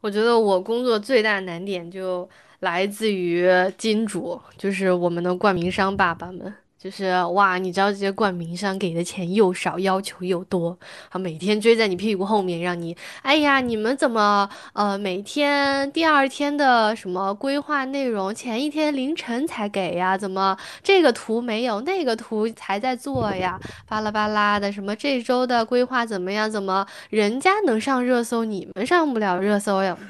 [0.00, 2.28] 我觉得我工作最大难点就。
[2.62, 10.78] 来自于金主，就是我们的冠名商爸爸们，就是哇，你知道这些冠名商给的钱又少，要求又多，
[11.10, 20.16] 他每天追在你屁股后面，让你，哎呀，你们怎么呃每天第二天的什么规划内容前一天凌晨才给呀？
[20.16, 23.58] 怎么这个图没有，那个图还在做呀？
[23.88, 26.48] 巴拉巴拉的，什么这周的规划怎么样？
[26.48, 29.98] 怎么人家能上热搜，你们上不了热搜呀？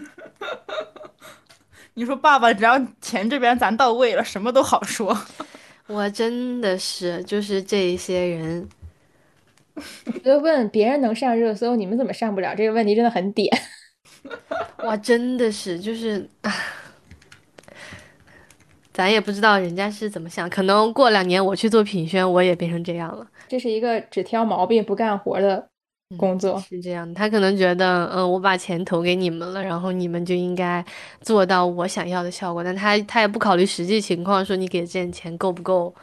[1.94, 5.16] 你说爸爸，只要钱这边咱到位了，什么都好说。
[5.88, 8.66] 我真的是，就是这一些人，
[10.24, 12.54] 就问别人能上热搜，你们怎么上不了？
[12.54, 13.50] 这个问题真的很点。
[14.84, 16.54] 哇，真的是，就是啊，
[18.92, 23.26] 咱也不知道人家是怎么想，可能过两年我去做品宣，我也变成这样了。
[23.48, 25.68] 这是一个只挑毛病不干活的
[26.16, 27.12] 工作，是这样。
[27.14, 30.84] 他可能觉得，嗯，我把钱投给你们了，然后你们就应该
[31.20, 35.94] 做到我想要的效果，但他他也不考虑实际情况，说你给这点钱够不够？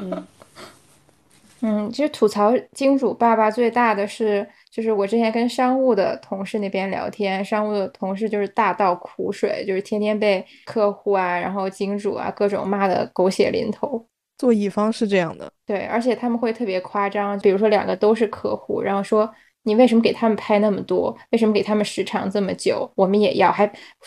[0.00, 0.26] 嗯
[1.66, 4.46] 嗯，其实吐槽金主爸爸最大的是。
[4.74, 14.04] 就是我之前跟商务的同事那边聊天，商务的同事就是大倒苦水，就是天天被客户啊，然后金主啊各种骂的狗血淋头。
[14.36, 19.32] 做乙方是这样的，对，而且他们会特别夸张，比如说两个都是客户，然后说
[19.64, 23.66] 你为什么给他们拍那么多，为什么给他们时长这么久，我们也要，还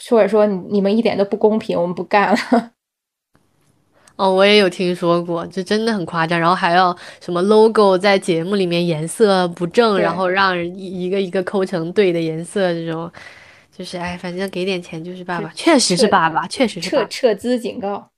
[0.10, 2.72] 或者说你们一点都不公平，我们不干了。
[4.18, 13.12] 哦，我也有听说过，就真的很夸张，然后还要什么 logo 在节目里面颜色不正，然后让人一个一个抠成对的颜色，这种，
[13.72, 18.10] 就是哎，反正给点钱就是爸爸，确实是爸爸，确实是撤撤资警告，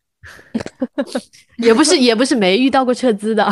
[1.59, 3.45] 也不是也不是没遇到过撤资的，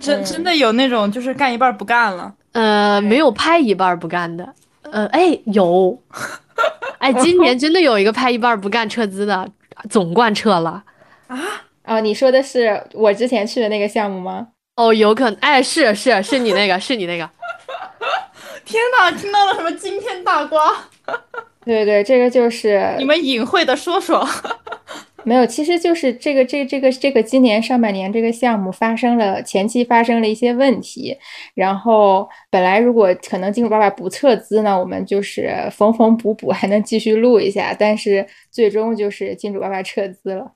[0.00, 4.48] 真真的有那种就是干一半不干了，呃，没有拍一半不干的，
[4.82, 5.96] 呃，哎有，
[6.98, 9.48] 哎，今年真的有一个拍一半不干撤资的，
[9.90, 10.82] 总冠撤了
[11.26, 11.38] 啊。
[11.82, 14.48] 啊，你说的是我之前去的那个项目吗？
[14.76, 17.28] 哦，有可能，哎，是是是你那个，是你那个。
[18.64, 20.72] 天哪，听到了什么惊天大瓜？
[21.64, 24.26] 对对，这个就是你们隐晦的说说。
[25.24, 31.16] 没有，其实就是这个这这个这个今年上半年这个项目发生了前期发生了一些问题，
[31.54, 40.52] 然后本来如果可能金主爸爸不撤资呢，我们就是缝缝补补还能继续录一下，但是最终就是金主爸爸撤资了。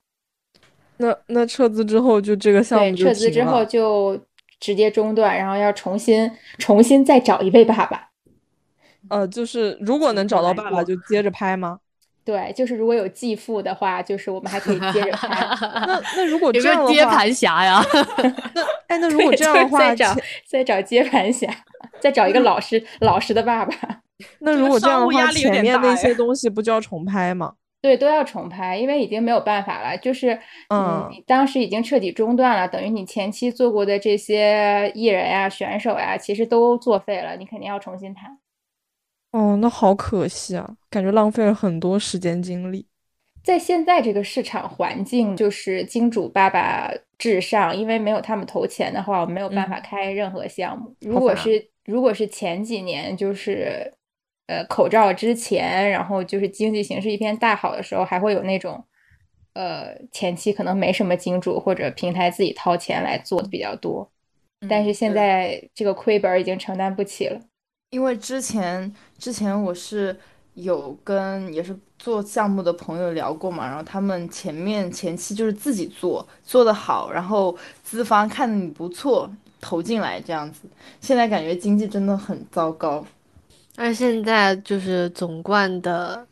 [0.97, 4.19] 那那撤资之后就这个项目对撤资之后就
[4.59, 8.09] 直接中断，然后要重新重新再找一位爸爸。
[9.09, 11.79] 呃，就是如果能找到爸爸，就接着拍吗？
[12.29, 15.29] 对，就是如果有继父的话，就是我们还可以接着拍。
[15.87, 17.83] 那那如果这样的话，接盘侠呀？
[18.53, 20.15] 那哎，那 如果这样的话，再找
[20.47, 21.47] 再找接盘侠，
[21.99, 23.73] 再找一个老实老实的爸爸。
[24.41, 27.53] 那如果这样的话，前面那些东西不就要重拍吗？
[27.81, 29.97] 对，都要重拍，因为已经没有办法了。
[29.97, 30.37] 就是，
[30.69, 38.37] 嗯，你当时已经彻底中断了，等于你前期做过的这些艺人呀、选手呀，其实都作废了，你肯定要重新谈。
[39.31, 42.87] 哦，那好可惜啊，感觉浪费了很多时间精力。
[43.43, 50.95] 在现在这个市场环境，就是金主爸爸至上，因为没有他们投钱的话，我没有办法开任何项目。
[51.01, 53.93] 如果是如果是前几年，就是。
[54.51, 58.83] 呃，口罩之前，然后就是经济形势一片大好的时候，还会有那种，
[59.53, 64.09] 呃，前期可能没什么金主或者平台自己掏钱来做的比较多，
[64.67, 67.39] 但是现在这个亏本已经承担不起了。
[67.91, 70.15] 因为之前之前我是
[70.53, 79.29] 有跟也是做项目的朋友聊过嘛，然后他们前面前期就是自己做做的好，然后资方看你不错
[79.59, 80.61] 投进来这样子，
[81.01, 83.03] 现在感觉经济真的很糟糕。
[83.75, 86.27] 而现在就是总冠的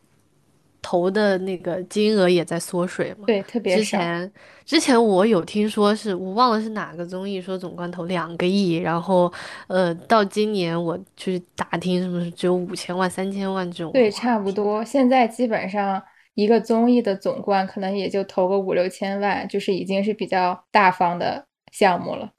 [0.88, 3.26] 投的那个金额也在缩水嘛？
[3.26, 4.32] 对，特别之前
[4.64, 9.30] 之前我有听说是我忘了是哪个综艺说总冠投两个亿，然后
[9.66, 13.92] 呃到今年我去打听，是不是只有五千万、三千万这种？
[13.92, 14.82] 对，差不多。
[14.82, 22.32] 现在基本上一个综艺的总冠可能也就投个五六千万，就是已经是比较大方的项目了。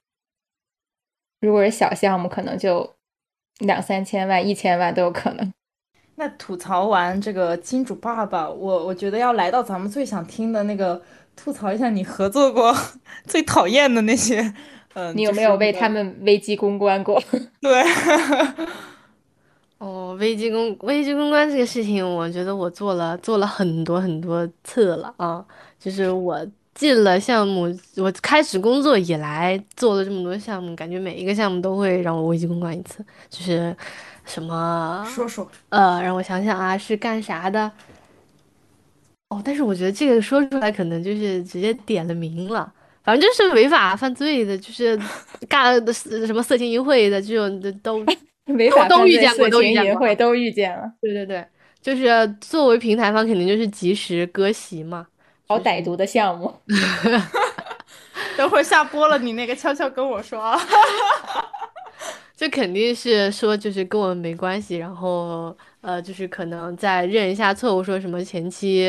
[1.40, 2.96] 如果是小项目，可能就。
[3.60, 5.52] 两三千万、一千万都有可能。
[6.20, 11.00] 那吐槽完这个金主爸爸，我我觉得要来到咱们最想听的那个，
[11.34, 12.76] 吐槽一下你合作过
[13.24, 14.52] 最讨厌的那些。
[14.92, 17.18] 嗯，你有没有为他们危机公关过？
[17.62, 17.82] 对。
[19.78, 25.42] 哦，危机公危机公关这个事情，我觉得我做了做了很多很多次了啊，
[25.78, 26.46] 就是我。
[26.80, 33.04] 进了项目，我开始工作以来做了这么多项目，感觉每一个项目都会让我危机公关一次。
[33.28, 33.76] 就是
[34.24, 37.70] 什么说说，呃，让我想想啊，是干啥的？
[39.28, 42.72] 哦，但是我觉得这个说出来可能就是直接点了名了，
[43.04, 44.98] 反正就是违法犯罪的，就是
[45.50, 48.02] 干的什么色情淫秽的这种的都
[48.56, 50.90] 违法都遇见过，都遇见过，都遇见了。
[51.02, 51.44] 对对对，
[51.82, 52.08] 就是
[52.40, 55.06] 作为平台方，肯定就是及时割席嘛。
[55.50, 56.54] 好歹毒的项目，
[58.38, 60.56] 等会儿下播了，你那个悄悄跟我说。
[62.38, 68.88] 这肯定是说就是跟我们没关系，然后呃，就是可能再认一下错误，说什么前期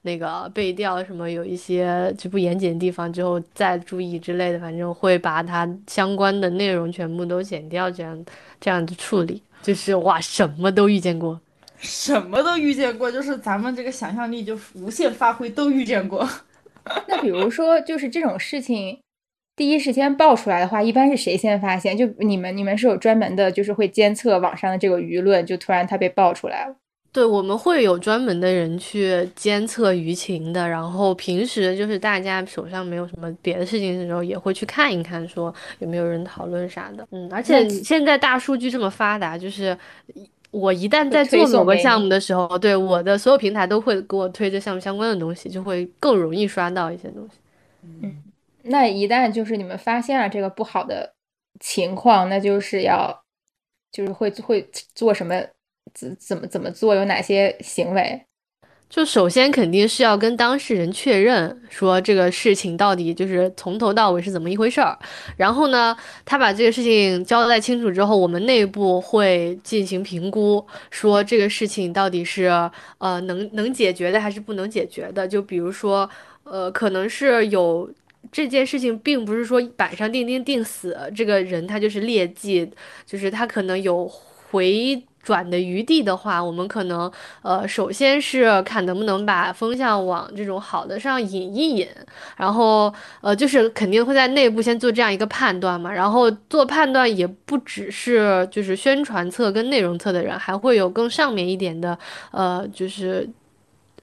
[0.00, 8.24] 那个背调什么有一些就不严谨的地方之后再注意之类的，反正会把它相关的内容全部都剪掉，这样
[8.58, 11.38] 这样子处理，就是哇，什么都遇见过，
[11.78, 16.28] 什么都遇见过，就是咱们这个想象力就无限发挥，都遇见过。
[17.06, 18.98] 那比如说，就是这种事情。
[19.56, 21.96] 第一时间爆出来的话，一般是谁先发现？
[21.98, 26.76] 就你们，你们是有专门的，就是会监测网上的这个舆论，就突然它被爆出来了。
[27.10, 37.04] 对，我们会有专门的人去监测舆情的，然后平时就是大家手上没有什么别的事情的时候，也会去看一看，说有没有人讨论啥的。
[37.10, 39.76] 嗯，而且现在大数据这么发达，就是
[40.50, 47.38] 我一旦在做某个项目的时候，对我的所有平台都会给我推这项目相关的东西，就会更容易刷到一些东西。
[48.02, 48.22] 嗯。
[48.62, 51.14] 那一旦就是你们发现了这个不好的
[51.60, 53.24] 情况，那就是要
[53.90, 55.42] 就是会会做什么
[55.94, 58.26] 怎怎么怎么做，有哪些行为？
[58.88, 64.98] 就首先肯定是要跟当事人确认，说这个事情到底就是从头到尾是怎么一回事儿。
[65.36, 72.46] 然后呢，他把这个事情交代清楚之后，我们内部会进行评估，说这个事情到底是
[72.98, 75.28] 呃能能解决的还是不能解决的。
[75.28, 76.08] 就比如说
[76.44, 77.90] 呃，可能是有。
[78.30, 82.68] 这件事情并不是说板上钉钉钉死，这个人他就是劣迹，
[83.06, 84.06] 就是他可能有
[84.50, 87.12] 回短的余地的话，我们可能
[87.42, 91.86] 呃，首先是看能不能把风向往这种好的上引一引，
[92.38, 101.98] 然后呃，就是肯定会在内部先做这样一个判断嘛，然后做判断也不只是就是宣传侧跟内容侧的人，还会有更上面一点的
[102.30, 103.28] 呃，就是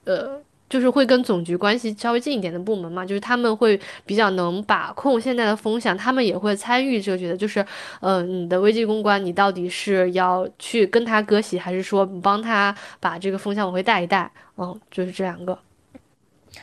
[0.04, 0.45] 呃。
[0.76, 7.66] 就是会跟总局关系稍微近一点的部门嘛，就是他们会比较能把控现在的风向，他们也会参与这个，觉得就是，
[8.02, 14.30] 嗯，你的危机公关，你到底是要去跟他割席，还是说帮他把这个风向往回带一带？
[14.58, 15.58] 嗯，就是这两个。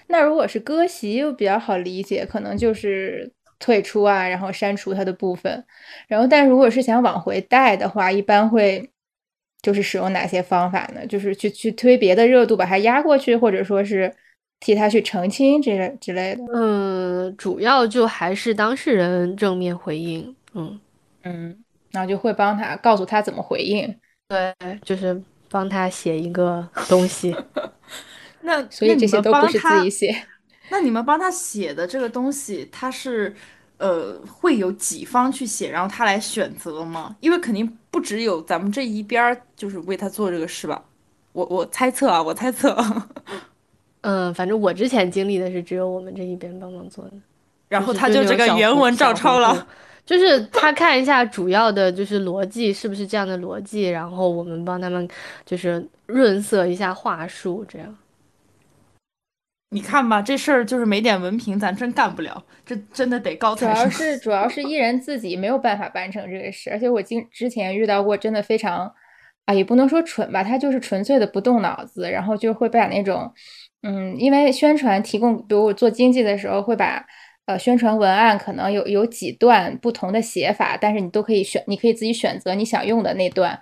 [0.09, 5.65] 那如果是割席又比较好理解，可能就是退出啊，然后删除它的部分。
[6.07, 8.92] 然后，但如果是想往回带的话，一般会。
[9.63, 11.07] 就是使用哪些方法呢？
[11.07, 14.13] 就是去去推别的热度，把它压过去，或者说是
[14.59, 16.43] 替他去澄清这类之类的。
[16.53, 20.35] 嗯，主要就还是当事人正面回应。
[20.55, 20.81] 嗯
[21.23, 21.57] 嗯，
[21.93, 23.95] 然后就会帮他告诉他怎么回应。
[24.29, 24.53] 对，
[24.85, 27.37] 就是帮他写一个东西。
[28.43, 30.25] 那所以这些都不是自己写。
[30.71, 33.35] 那你们帮他写的这个东西，他是？
[33.83, 37.17] 呃，会有几方去写，然后他来选择吗？
[37.19, 40.81] 因为肯定不只有咱们这一边儿，就是为他做这个事吧。
[41.33, 42.77] 我我猜测啊，我猜测。
[44.03, 47.13] 嗯，反正我之前经历的是只有我们这一边帮忙做的，
[47.69, 49.67] 然后他就这个原文照抄了，
[50.07, 55.09] 就是他看一下主要的就是逻辑是不是这样的逻辑，然后我们帮他们
[55.45, 57.93] 就是润色一下话术，这样。
[59.73, 62.45] 你看吧，这事儿就是没点文凭，咱真干不了。
[62.65, 63.75] 这真的得高材生。
[63.75, 68.93] 主要是主要是艺人自己没有办法办成这个事，而且我经之前遇到过真的非常
[69.47, 73.33] 啊，也不能说蠢吧，他就是纯粹的不动脑子，然后就会把那种
[73.83, 77.05] 嗯，因为宣传提供，比如我做经济的时候会把
[77.47, 83.59] 呃宣传文案可能有有几段不同的写法，但是你都可以选，你可以自己选择你想用的那段。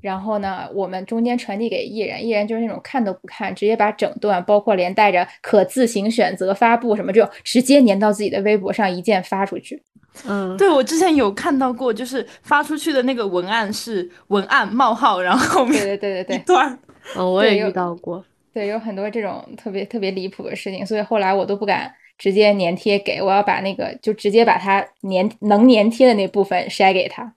[0.00, 9.82] 然后呢，我们中间传递给艺人，艺人就是那种看都不看，直接把整段，包括连带着可自行选择发布什么这种，直接粘到自己的微博上一键发出去。
[10.26, 16.78] 嗯，对我之前有看到过，就是发出去的那个文案是文案冒号，然后后面对对对对一段。
[17.16, 18.24] 嗯，我也遇到过。
[18.52, 27.32] 对，有很多这种特别特别离谱的事情，所以后来我都不敢直接粘贴给，我要把那个就直接把它粘能粘贴的那部分筛给他。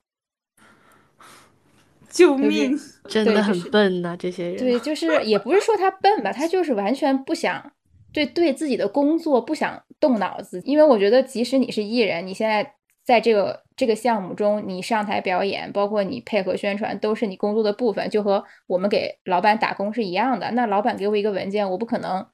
[2.14, 2.78] 救命！
[3.08, 4.56] 真的很笨呐，这些人。
[4.56, 7.72] 对，就是 也不是说他笨吧，他就是完全不想
[8.12, 10.62] 对对自己的工作不想动脑子。
[10.64, 20.52] 因为我觉得，即使你是艺人，你现在在这个这个项目中，你上台表演，包括你配合宣传，都是你工作的部分，就和我们给老板打工是一样的。
[20.52, 22.24] 那老板给我一个文件，我不可能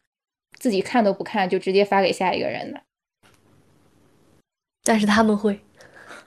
[0.59, 2.83] 自己看都不看就直接发给下一个人的。
[4.85, 5.59] 但是他们会。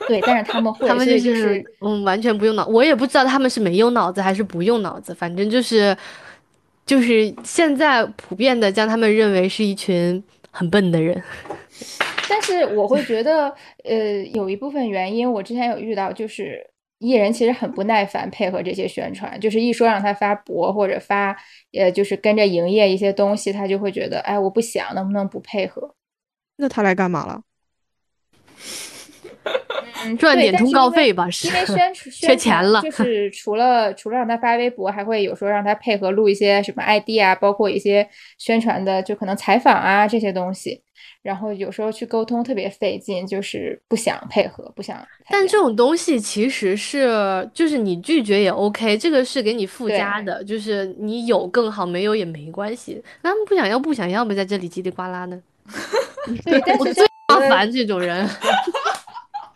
[0.08, 5.96] 对，但是他们会， 他们就是嗯，完全不用脑，我也不知道他们是没用脑子还是不用脑子，反正就是，
[6.86, 11.22] 就是现在普遍的将他们认为是一群很笨的人。
[12.30, 16.66] 但是我会觉得，呃，有一部分原因，我之前有遇到，就是
[17.00, 21.36] 艺人其实很不耐烦配合这些宣传，就是一说让他发博或者发，
[21.74, 25.96] 呃，就是跟着营业一些东西，他就会觉得，哎，我不想，能不能不配合？
[26.58, 27.42] 那他来干嘛了？
[30.06, 40.82] 嗯，赚点通告费吧，是因为宣传 缺钱了就是 除了除了让他发微博，还会有时候让他配合录一些什么 ID 啊，包括一些宣传的，就可能采访啊这些东西。
[41.22, 44.98] 然后有时候去沟通特别费劲，就是不想配合，不想。
[45.30, 53.02] 但这种东西其实是，就是你拒绝也 OK，这个是给你附加的，就是你有更好，没有也没关系。
[53.22, 55.40] 他们不想要不想要呗，在这里叽里呱啦的，
[56.44, 58.28] 对，但我是最麻烦这种人。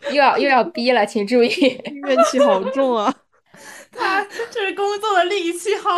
[0.10, 1.50] 又要又要逼了，请注意。
[2.06, 3.14] 怨气好重啊！
[3.90, 5.90] 他这是工作的戾气，好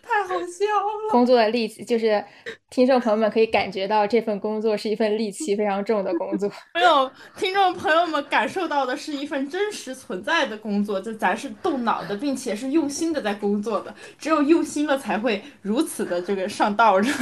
[0.00, 1.10] 太好笑了。
[1.10, 2.24] 工作的戾气，就是
[2.70, 6.50] 听众朋友们可以感觉到这份工作是一份戾气非常重的工作。
[6.74, 13.92] 没有听众朋友们感受到的是一份真实存在的工作，就咱是动脑的，并且是用心的在工作的。
[14.18, 17.12] 只有用心了，才会如此的这个上道着。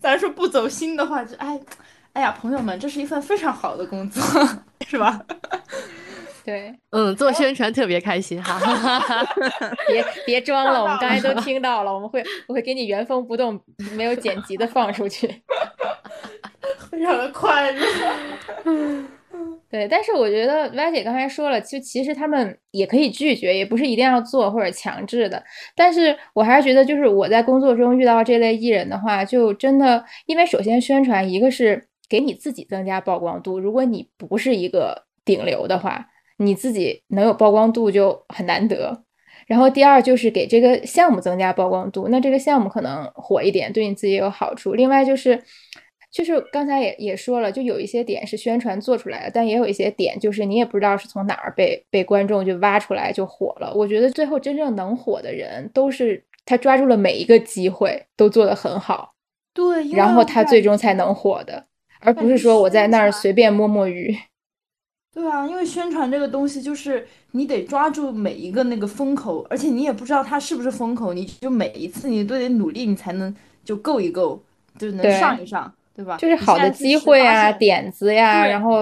[0.00, 1.60] 咱说不走心的话，就哎，
[2.16, 4.22] 哎呀，朋友们，这是一份非常好的工作，
[4.88, 5.20] 是吧？
[6.46, 9.26] 对，嗯，做宣传特别开心哈，哈哈哈。
[9.86, 13.60] 别别装了，我们刚才都听到了，我们会我会给你原封不动、
[13.94, 15.26] 没有剪辑的放出去。
[16.90, 17.86] 非常的快乐。
[19.68, 25.44] 对，但是我觉得歪姐刚才说了，就其实他们也可以拒绝，也不是一定要做或者强制的。
[25.74, 39.02] 但是我还是觉得，就是我在工作中遇到这类艺人的话，就真的，因为首先宣传，一个是给你自己增加曝光度，如果你不是一个顶流的话，你自己能有曝光度就很难得。
[39.46, 44.74] 然后第二就是给这个项目增加曝光度，那这个项目可能火一点，对你自己也有好处。
[44.74, 45.40] 另外就是，
[46.10, 53.72] 就是刚才也也说了，就有一些点是宣传做出来的，但也有一些点就是你也不知道是从哪儿被被观众就挖出来就火了。
[53.72, 59.14] 我觉得最后真正能火的人，都是他抓住了每一个机会，都做得很好，
[59.54, 61.65] 对，然后他最终才能火的，
[62.00, 64.16] 而不是说我在那儿随便摸摸鱼。
[65.12, 73.34] 对啊，因为宣传这个东西，就是你得抓住每一个那个风口，而且你也不知道它是不是风口，你就每一次你都得努力，你才能
[73.64, 74.42] 就够一够，
[74.78, 76.16] 就能对上一上，对吧？
[76.18, 78.80] 就是好的机会啊、点子呀，对然后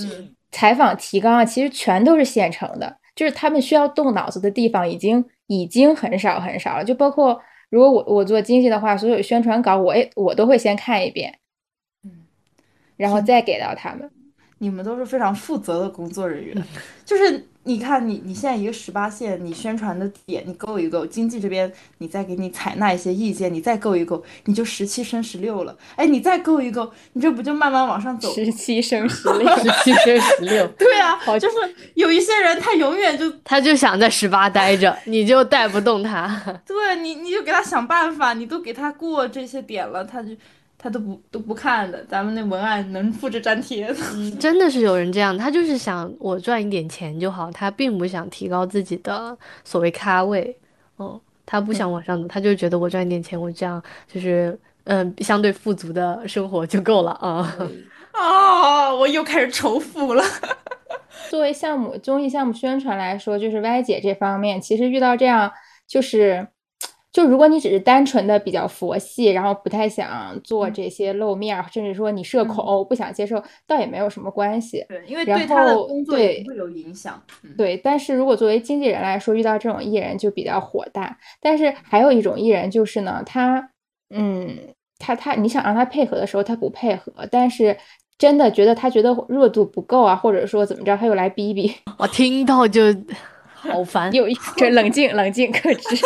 [0.00, 2.98] 嗯采访提纲啊，其实全都是现成的。
[3.14, 6.84] 就是他们需要动脑子的地方已经已经很少很少了。
[6.84, 7.38] 就包括
[7.68, 11.41] 如果我我做经济的话，所有宣传稿我也我都会先看一遍，嗯，
[12.96, 14.10] 然后再给到他们。
[14.58, 16.56] 你们都是非常负责的工作人员，
[17.04, 25.76] 就是你看你你现在一个十八线，你宣传的点你够一够，经济这边你再给你采纳一些意见，你再够一够，你就十七升十六了。
[25.96, 28.32] 哎，你再够一够，你这不就慢慢往上走？
[28.32, 31.56] 十七升十六， 十七升十六， 对啊，就是
[31.94, 36.40] 有一些人他永远就他就想在十八待着，你就带不动他。
[36.64, 40.28] 对你，你就给他想办法，你都给他过这些点了，他就
[40.82, 42.04] 他都不都不看的。
[42.06, 43.96] 咱们那文案能复制粘贴的。
[44.14, 50.58] 嗯，真的是有人这样，他就是想我赚一点钱就好，他并不想提高自己的所谓咖位，
[50.98, 57.56] 嗯，他不想往上走，他就觉得我赚一点钱，我这样就是嗯、相对富足的生活就够了啊。
[58.14, 60.24] 哦， 我又开始仇富了。
[61.30, 65.52] 作为项目综艺项目宣传来说，就是歪姐这方面，其实遇到这样
[65.86, 66.48] 就是。
[67.12, 74.84] 就如果你只是单纯的比较佛系，然后不太想做这些露面儿，甚至说你社恐、不想接受，倒也没有什么关系。
[74.88, 77.22] 对，因为然对他的后工作也不会有影响。
[77.44, 81.18] 嗯对，但是如果作为经纪人来说，遇到这种艺人就比较火大。
[81.40, 83.70] 但是还有一种艺人就是呢，他，
[84.08, 84.56] 嗯，
[84.98, 87.76] 他他你想让他配合的时候，他不配合，但是
[88.16, 92.82] 真的觉得他觉得热度不够啊，或者说怎么着，他又来逼逼，我听到就
[93.52, 94.10] 好烦。
[94.16, 95.96] 有一 这冷静冷静克制。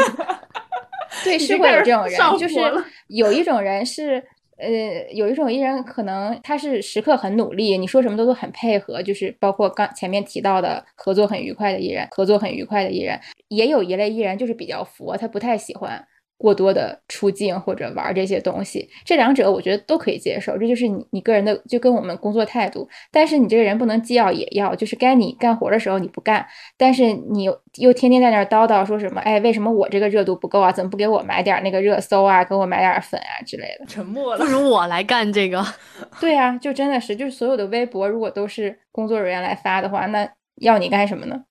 [1.25, 2.57] 对，是会有这种人，就是
[3.09, 4.23] 有一种人是。
[4.59, 16.03] 呃，有一种艺人可能他是时刻很努力，你说什么都都很配合，就是包括刚前面提到的合作很愉快的艺人，合作很愉快的艺人，也有一类艺人就是比较佛，他不太喜欢
[16.39, 18.89] 过多的出镜或者玩这些东西。
[19.05, 22.89] 这两者我觉得都可以接受，这就是你你个人的，就跟我们工作态度。
[23.11, 30.71] 但是你这个人不能既要也要，就是该你干活的时候你不干，但是你又又天天在那儿叨叨说什么，哎，为什么我这个热度不够啊？
[30.71, 32.45] 怎么不给我买点那个热搜啊？
[32.45, 33.87] 给我买点粉啊之类的。
[33.87, 34.45] 沉默了。
[34.45, 35.65] 不如我来干这个。
[36.21, 41.45] 对啊，就真的是，就是所有的微博如果都是工作人员来发的话，那要你干什么呢？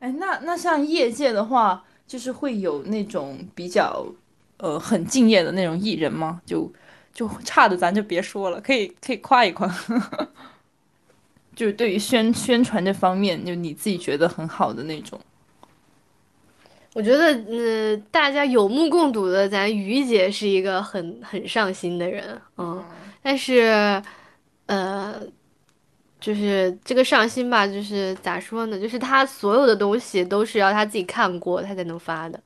[0.00, 4.04] 哎，那那像业界的话，就是会有那种比较
[4.56, 6.40] 呃很敬业的那种艺人吗？
[6.44, 6.72] 就
[7.12, 9.68] 就差的咱就别说了，可以可以夸一夸。
[11.54, 15.20] 就是对于宣宣传这方面，就你自己觉得很好的那种。
[16.94, 22.82] 我觉得，呃，大家有目共睹的，咱于姐是一个很很上心的人，嗯，
[23.22, 24.02] 但是，
[24.66, 25.20] 呃，
[26.20, 28.78] 就是这个上新吧，就是咋说呢？
[28.78, 32.40] 就是他所有的东西都是要他自己看过，他才能发的。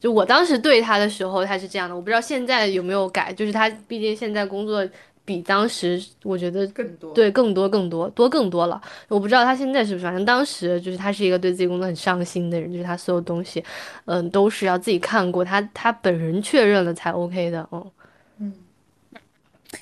[0.00, 3.32] 就我当时对他的时候，他是这样的，我不知道现在有没有改。
[3.32, 4.86] 就是他毕竟现在工作
[5.24, 8.80] 比当时，我觉得更多对更多更多多更多了。
[9.08, 13.62] 我不知道他现在是不是，反正当时就是他是一个对自己工作很上心的人，就是他所有东西，
[14.06, 17.68] 嗯，都是要自己看过，他他本人确认了才 OK 的。
[17.72, 17.92] 嗯
[18.38, 18.52] 嗯，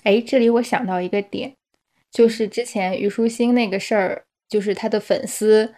[0.03, 1.55] 哎，这里我想到一个点。
[2.17, 5.75] 就是之前虞书欣那个事儿，就是他的粉丝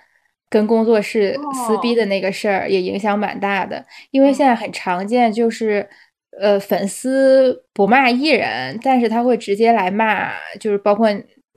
[0.49, 1.35] 跟工作室
[1.67, 3.85] 撕逼的那个事儿，也影响蛮大的。
[4.13, 5.89] 因为现在很常见，就是
[6.41, 10.31] 呃，粉丝不骂艺人，但是他会直接来骂，
[10.61, 11.09] 就是包括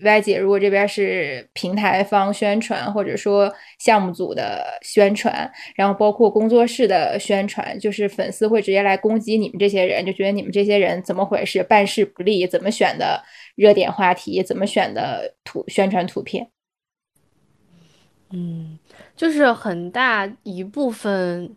[0.03, 13.23] Y 姐，如果这边是平台方宣传，或者说项目组的宣传，然后包括工作室的宣传，就是粉丝会直接来攻击你们这些人，就觉得你们这些人怎么回事，办事不力，怎么选的。
[13.55, 16.49] 热点话题怎么选的图宣传图片？
[18.31, 18.79] 嗯，
[19.15, 21.53] 就是很大一部分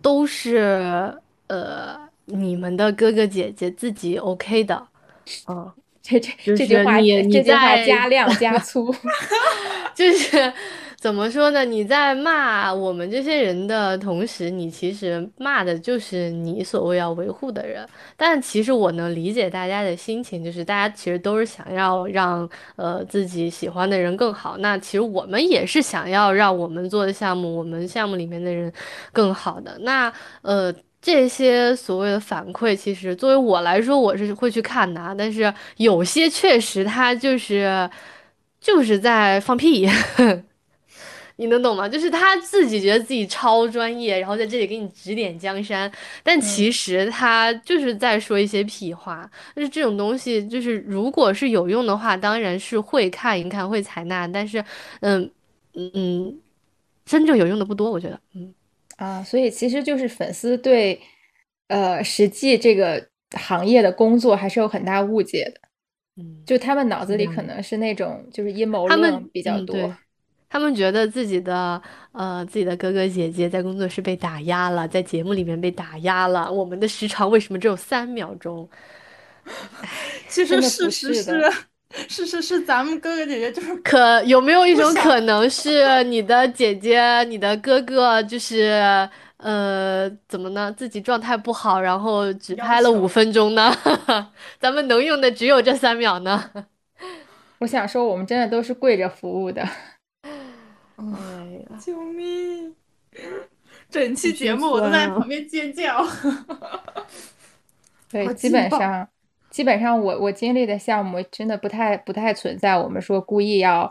[0.00, 1.14] 都是
[1.48, 4.88] 呃你们的哥哥姐姐自己 OK 的。
[5.48, 5.70] 嗯，
[6.02, 8.94] 这这这句话你这句话加量加 粗，
[9.94, 10.52] 就是。
[11.02, 11.64] 怎么说呢？
[11.64, 17.84] 你在骂我们这些人的同时，你其实骂的就是你所谓要维护的人。
[18.16, 24.56] 但其实我能理解大家的心情，就是大家其实都是想要让呃自己喜欢的人更好。
[24.58, 28.72] 那其实我们也是想要让我们做的项目，我们项目里面的人
[29.12, 29.76] 更好的。
[29.80, 30.72] 那呃
[31.02, 35.14] 这些所谓的反馈，其实作为我来说，我是会去看的。
[35.18, 37.90] 但是有些确实他就是
[38.60, 39.86] 就是在放屁。
[41.36, 41.88] 你能懂吗？
[41.88, 45.90] 就是他自己觉得自己超专业，然后在这里给你指点江山，
[46.22, 49.28] 但其实他就是在说一些屁话。
[49.56, 54.28] 就是这种东西，就是如果是有用的话，当然是会看一看，会采纳。
[54.28, 54.62] 但是，
[55.00, 55.28] 嗯
[55.74, 56.38] 嗯，
[57.04, 58.20] 真正有用的不多，我觉得。
[58.34, 58.54] 嗯
[59.02, 61.00] 啊，所以其实就是粉丝对
[61.66, 65.60] 呃实际这个行业的工作还是有很大误解的。
[66.16, 69.96] 嗯，就他们脑子里可能是那种就是阴谋论比较多。
[70.48, 71.82] 他们觉得自己的
[72.12, 76.52] 呃自己的哥哥姐姐在工作室被打压了，在节目里面被打压了。
[76.52, 78.68] 我们的时长为什么只有三秒钟？
[80.28, 81.52] 其实事实是，
[82.08, 90.72] 事实是咱们哥哥姐姐就是 可有没有一种可能是你的姐姐、 你的哥哥就是呃怎么呢？
[90.76, 93.74] 自己状态不好，然后只拍了五分钟呢？
[94.58, 96.50] 咱们能用的只有这三秒呢？
[97.58, 99.62] 我想说，我们真的都是跪着服务的。
[100.96, 101.06] 哎
[101.70, 101.78] 呀！
[101.84, 102.74] 救命！
[103.90, 106.06] 整期节目我都在旁边尖叫。
[108.10, 109.08] 对，基本上，
[109.52, 112.76] 基本上我我经历的项目真的不太不太存在。
[112.76, 113.88] 我们说故意要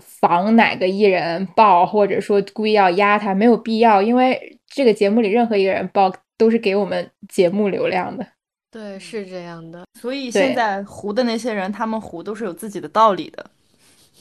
[0.00, 8.26] 防哪个艺人爆，或者说故意要压他，没有必要，因为这个节目里任何一个人爆都是给我们节目流量的。
[8.70, 9.84] 对，是这样的。
[9.98, 13.50] 所以现在糊的那些人，他们糊都是有自己的道理的。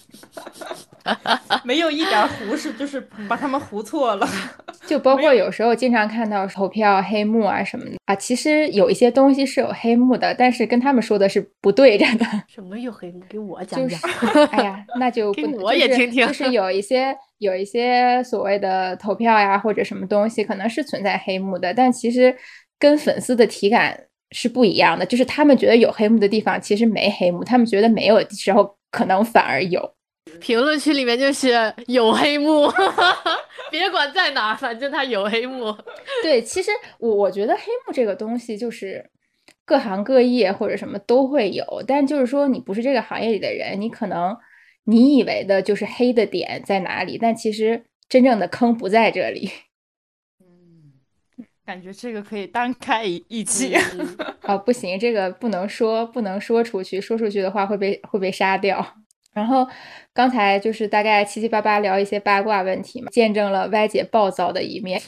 [1.64, 4.28] 没有一点糊是，就是把他们糊错了。
[4.88, 12.26] 就包括有时候经常看到投票黑幕啊什么的啊，其实有一些东西是有黑幕的，但是跟他们说的是不对着的。
[12.48, 13.22] 什么有黑幕？
[13.30, 14.00] 给我讲讲。
[14.52, 16.26] 哎呀，那就不我也听听。
[16.26, 22.36] 就是有一些有一些所谓的投票呀或者什么东西，可能是存在黑幕的，但其实
[22.80, 25.06] 跟粉丝的体感是不一样的。
[25.06, 29.94] 就是他们觉得有黑幕的地方，其实没黑幕；他们觉得没有的时候，可能反而有。
[30.40, 31.52] 评论区里面就是
[31.88, 32.72] 有黑幕，
[33.72, 35.76] 别管在哪，反正他有黑幕。
[36.24, 39.10] 对，其实我我觉得黑幕这个东西就是
[39.66, 44.38] 各行各业或者什么都会有，但就是说你不是这个行业里的人，你可能
[44.86, 49.50] 你以为的就是黑的点在哪里，但其实真正的坑不在这里。
[50.40, 50.94] 嗯，
[51.66, 53.76] 感觉这个可以单开一一期。
[54.44, 58.99] 哦，不行，这个不能说，不能说出去，说出去的话会被会被杀掉。
[59.34, 59.68] 然后
[60.14, 65.02] 刚才就是大概七七八八聊一些八卦问题嘛，见证了歪姐暴躁的一面。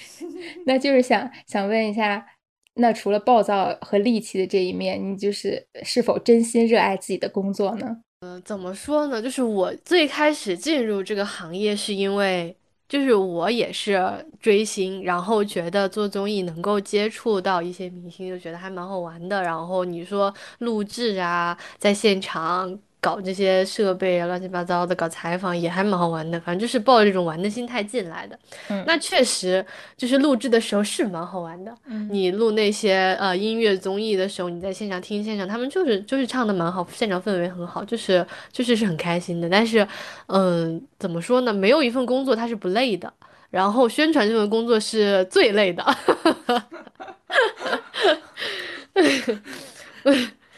[0.66, 2.26] 那就是想想问一下，
[2.74, 7.98] 那除了暴躁和戾气的这一面，你就是是否真心热爱自己的工作呢？
[8.20, 9.20] 嗯，怎么说呢？
[9.20, 12.56] 就是我最开始进入这个行业是因为。
[12.88, 14.00] 就是我也是
[14.38, 19.42] 追星，然后觉得做综艺能够接触到一些明星，就觉得还蛮好玩的。
[19.42, 26.40] 然后你说录制啊，在现场搞这些设备啊，乱七八糟的，搞采访也还蛮好玩的。
[26.40, 28.36] 反正就是抱着这种玩的心态进来的。
[28.68, 29.64] 嗯那确实
[29.96, 31.72] 就是录制的时候是蛮好玩的。
[31.86, 39.48] 嗯你录那些呃音乐综艺的时候，你在现场听现场，他们就是就是唱的蛮好，现场氛围很好，就是就是是很开心的。
[39.48, 39.86] 但是，
[40.26, 41.52] 嗯、怎么说呢？
[41.52, 43.12] 没有一份工作它是不累的。
[43.48, 45.84] 然后宣传这份工作是最累的。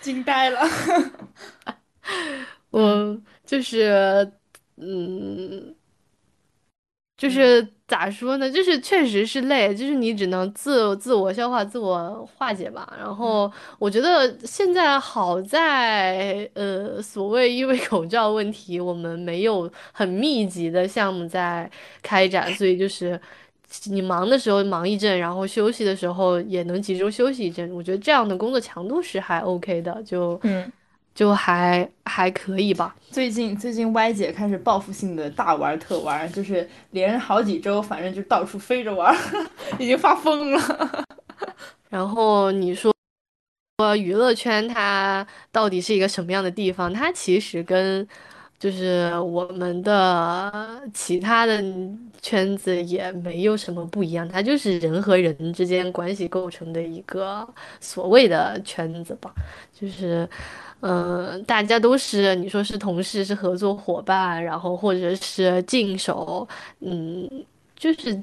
[0.00, 0.60] 惊呆了。
[2.70, 4.30] 我就是，
[4.76, 5.74] 嗯，
[7.16, 8.50] 就是咋说呢？
[8.50, 12.92] 就是确实是累，就是你只能自自我消化、自我化解吧。
[12.98, 21.68] 然后我觉得现在好在，呃，所谓因为 口罩问题，我们没有很密集的项目在
[22.02, 23.20] 开展，所以就是
[23.86, 27.68] 你忙的时候忙一阵，然后休息的时候也能集中休息一阵。
[27.74, 30.70] 我觉得这样的工作强度是还 OK 的，就嗯，
[31.18, 32.94] 就还还可以吧。
[33.10, 39.12] 最近最近歪姐开始报复性的大玩特玩，就是连好几周，反正就到处飞着玩，
[39.80, 41.04] 已经发疯了。
[41.90, 42.94] 然后你说，
[43.78, 46.92] 说娱乐圈它到底是一个什么样的地方？
[46.92, 48.06] 它其实跟
[48.56, 51.60] 就是我们的其他的
[52.22, 57.44] 圈子也没有什么不一样，它就是人和人之间关系构成的一个
[57.80, 59.34] 所谓的圈子吧，
[59.74, 60.28] 就是。
[60.80, 66.46] 嗯，大家都是你说是同事，是合作伙伴，然后或者是竞手，
[66.80, 67.28] 嗯，
[67.74, 68.22] 就是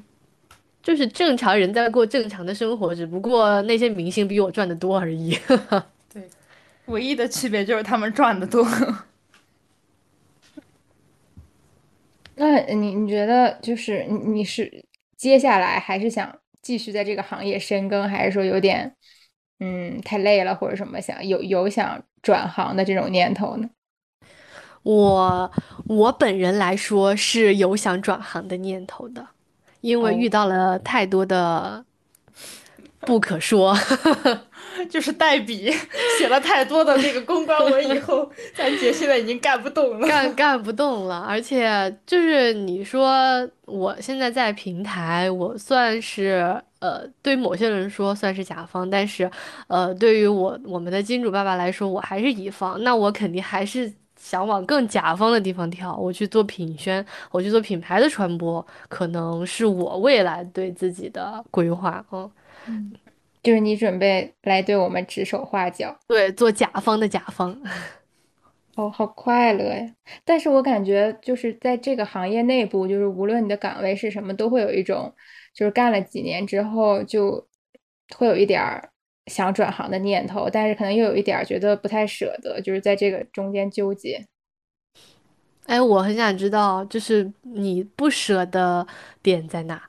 [0.82, 5.38] 就是正常人在过正常的生活，只不过那些明星比我赚的多而已。
[6.12, 6.22] 对
[6.86, 8.66] 唯一的区别就是他们赚的多。
[12.36, 14.84] 那你你觉得就是你你是
[15.16, 18.94] 接下来还是想继续在这个行业深耕，还是说有点
[19.58, 23.70] 嗯太累了或者什么想有有想转行的这种念头呢？
[24.82, 25.48] 我
[25.86, 29.28] 我本人来说是有想转行的念头的，
[29.80, 31.84] 因为哦遇到了太多的
[33.06, 33.74] 不可说。
[34.90, 35.72] 就是代笔
[36.18, 40.06] 写了太多的那个公关文以后， 咱姐现在已经干不动了。
[40.06, 49.30] 干干不动了，而且就是你说我现在在平台，我算是呃，对某些人说算是甲方，但是
[49.68, 53.90] 呃，对于我我们的金主爸爸来说，我还是乙方，那我肯定还是
[54.20, 62.30] 想往更甲方的地方跳，我去做品宣，我去做品牌的传播，可能是我未来对自己的规划，嗯，
[63.42, 65.98] 就是你准备来对我们指手画脚。
[66.08, 67.60] 对，做甲方的甲方。
[68.74, 69.94] 哦，好快乐呀！
[70.22, 75.14] 但是我感觉就是在这个行业内部，就是无论你的岗位是什么，都会有一种，
[75.54, 77.48] 就是干了几年之后，就
[78.14, 78.90] 会有一点儿
[79.28, 84.26] 想转行的念头，但是可能又有一点儿觉得不太舍得，就是在这个中间纠结。
[85.64, 88.86] 哎，我很想知道，就是你不舍的
[89.22, 89.82] 点在哪？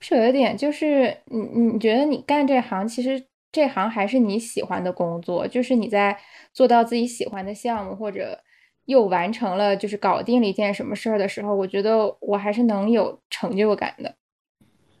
[0.00, 6.16] 是有一点，就是你你觉得你干这行，其实这行还是你喜欢的工作，就是你在
[6.52, 8.38] 做到自己喜欢的项目，或者
[8.86, 14.14] 又完成了，就是搞定了一件什么事儿的时候，我觉得我还是能有成就感的。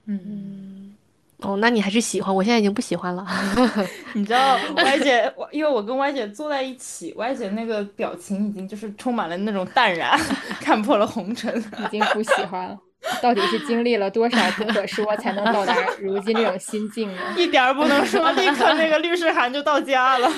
[0.06, 0.94] 嗯，
[1.42, 3.24] 哦，那你还是喜欢，我现在已经不喜欢了。
[4.14, 10.18] 你知道 歪姐，我因为我跟歪姐坐在一起歪姐那个表情已经就是充满了那种淡然，
[10.60, 11.54] 看破了红尘。
[11.78, 12.78] 已经不喜欢了。
[13.22, 17.22] 到底是经历了多少不可说，才能到达如今这种心境呢？
[17.36, 20.28] 一点儿不能说，立刻那个律师函就到家了。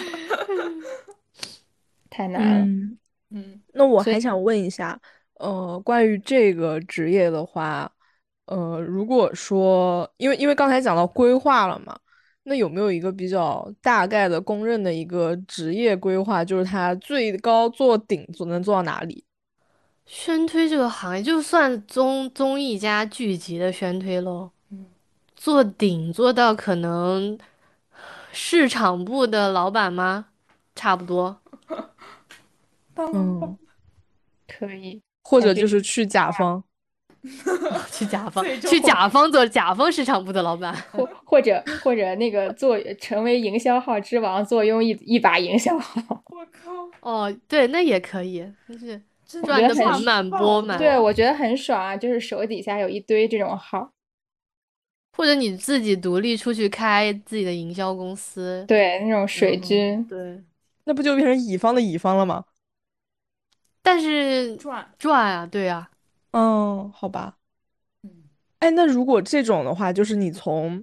[2.10, 2.64] 太难了。
[2.64, 2.98] 嗯，
[3.30, 5.00] 嗯，那我还想问一下，
[5.34, 7.90] 呃，关于这个职业的话，
[8.46, 11.98] 呃，如果说，因为因为刚才讲到规划了嘛，
[12.42, 19.24] 那有没有一个比较大概的公认的一个职业规划，就是它最高做顶做能做到哪里？
[20.12, 24.86] 宣推这个行业，就算综综艺加剧集的宣推喽，嗯
[25.36, 27.38] 做顶做到可能
[28.32, 30.26] 市场部的老板吗？
[30.74, 31.40] 差不多。
[32.98, 33.56] 嗯，
[34.48, 36.60] 可以，或者就是去甲方，
[37.92, 40.74] 去甲 方最，终去甲方做甲方市场部的老板。
[40.90, 46.02] 或或者或者那个做成为营销号之王，坐拥一一把营销号。
[46.26, 46.72] 我靠，
[47.08, 49.02] 哦，对，那也可以，就是真
[49.42, 50.78] 赚的盆满钵满。
[50.78, 53.92] 对，我觉得很爽啊，就是手底下有一堆这种号。
[55.12, 58.64] 或者你自己独立出去开自己的营销公司。
[58.66, 60.04] 对，那种水嗯军。
[60.06, 60.42] 对，
[60.84, 62.44] 那不就变成乙方的乙方了吗？
[63.82, 64.88] 但是赚。
[64.98, 65.90] 赚啊，对啊。
[66.30, 67.36] 嗯，好吧。
[68.04, 68.10] 嗯
[68.60, 70.82] 哎，那如果这种的话，就是你从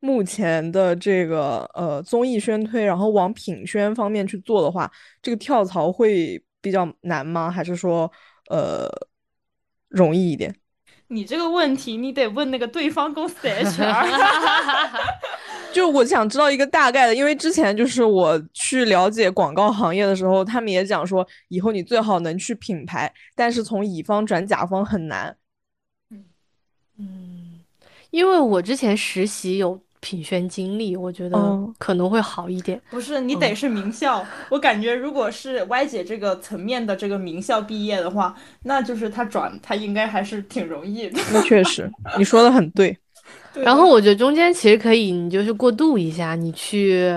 [0.00, 7.50] 目前的这个呃综艺宣推，然后往品宣方面去做的话，这个跳槽会比较难吗？
[7.50, 8.10] 还是说
[8.50, 8.88] 呃
[9.88, 10.54] 容易一点？
[11.08, 14.08] 你这个问题，你得问那个对方公司的 HR。
[15.72, 25.36] 就我想知道一个大概的，因为之前就是我去了解广告行业的时候，他们也讲说，以后你最好能去品牌，但是从乙方转甲方很难。
[26.98, 27.60] 嗯，
[28.10, 31.38] 因为我之前实习有品宣经历，我觉得
[31.78, 32.80] 可能会好一点。
[32.90, 34.24] 不是，你得是名校。
[34.50, 41.20] 我感觉如果是 Y 姐这个层面的这个名校毕业的话，那就是他转他应该还是挺容易的。
[41.32, 42.96] 那确实，你说的很对。
[43.54, 47.12] 然后我觉得中间其实可以，你就是过渡一下，你去，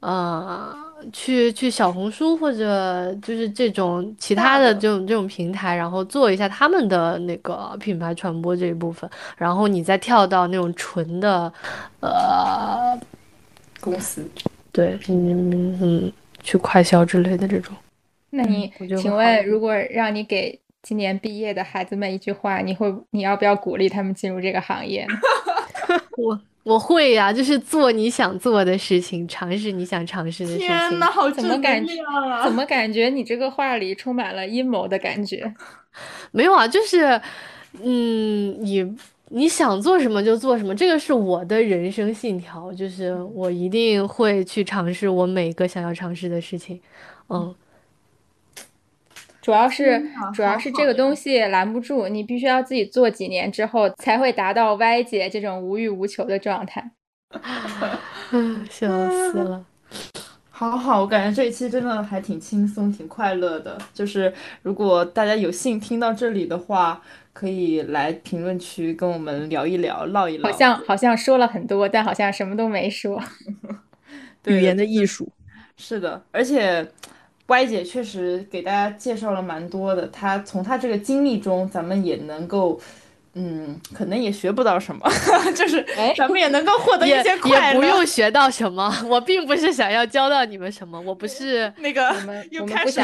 [0.00, 0.74] 呃，
[1.12, 11.52] 去去小红书或者就是这种其他的这种这种平台，然后做一下他们的那个品牌传播这一部分，然后你再跳到那种纯的，
[12.00, 12.98] 呃，
[13.80, 14.28] 公司，
[14.72, 17.74] 对，嗯嗯，去快销之类的这种。
[18.30, 25.06] 那你请问，如果让你给今年毕业的孩子们一句话，你会你要不要鼓励他们进入这个行业？
[26.16, 30.66] 我我会呀，就是做你想做的事情，尝试你想尝试的事情。
[30.66, 31.94] 天呐，好怎么感觉？
[32.44, 35.54] 怎么感觉你这个话里充满了阴谋的感觉？
[36.32, 37.20] 没有啊，就是
[37.82, 38.96] 嗯，你
[39.30, 46.80] 你想做什么就做什么，这个是我的人生信条，就是我一定会去尝试我每个想要尝试的事情，
[47.28, 47.54] 嗯。
[49.42, 50.02] 主要是
[50.34, 56.90] 主要是这个东西拦不住，你必须要自己做几年之后，才会达到歪姐这种无欲无求的状态。
[58.70, 59.64] 笑死了！
[60.50, 63.78] 好好，我感觉这一期真的还挺轻松、挺快乐的。
[63.94, 64.30] 就是
[64.60, 67.00] 如果大家有幸听到这里的话，
[67.32, 70.50] 可以来评论区跟我们聊一聊、唠一唠。
[70.50, 73.22] 好像好像说了很多，但好像什么都没说。
[74.44, 75.32] 语言的艺术。
[75.78, 76.86] 是的，而且。
[77.50, 82.80] 歪姐确实给大家介绍了蛮多的，她从她这个经历中，咱们也能够，
[83.34, 85.04] 嗯，可能也学不到什么，
[85.54, 85.84] 就是
[86.16, 87.74] 咱们也能够获得一些快乐。
[87.74, 92.14] 也不用学到什么， 我并不是想要教到你们什么，我不是 那个
[92.50, 93.00] 又开始，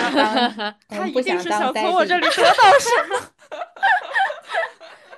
[0.88, 3.16] 他一定是想从我这里得到什么。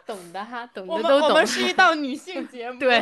[0.08, 1.28] 懂的哈，懂的都懂。
[1.28, 2.98] 我们是一档女性节目，对，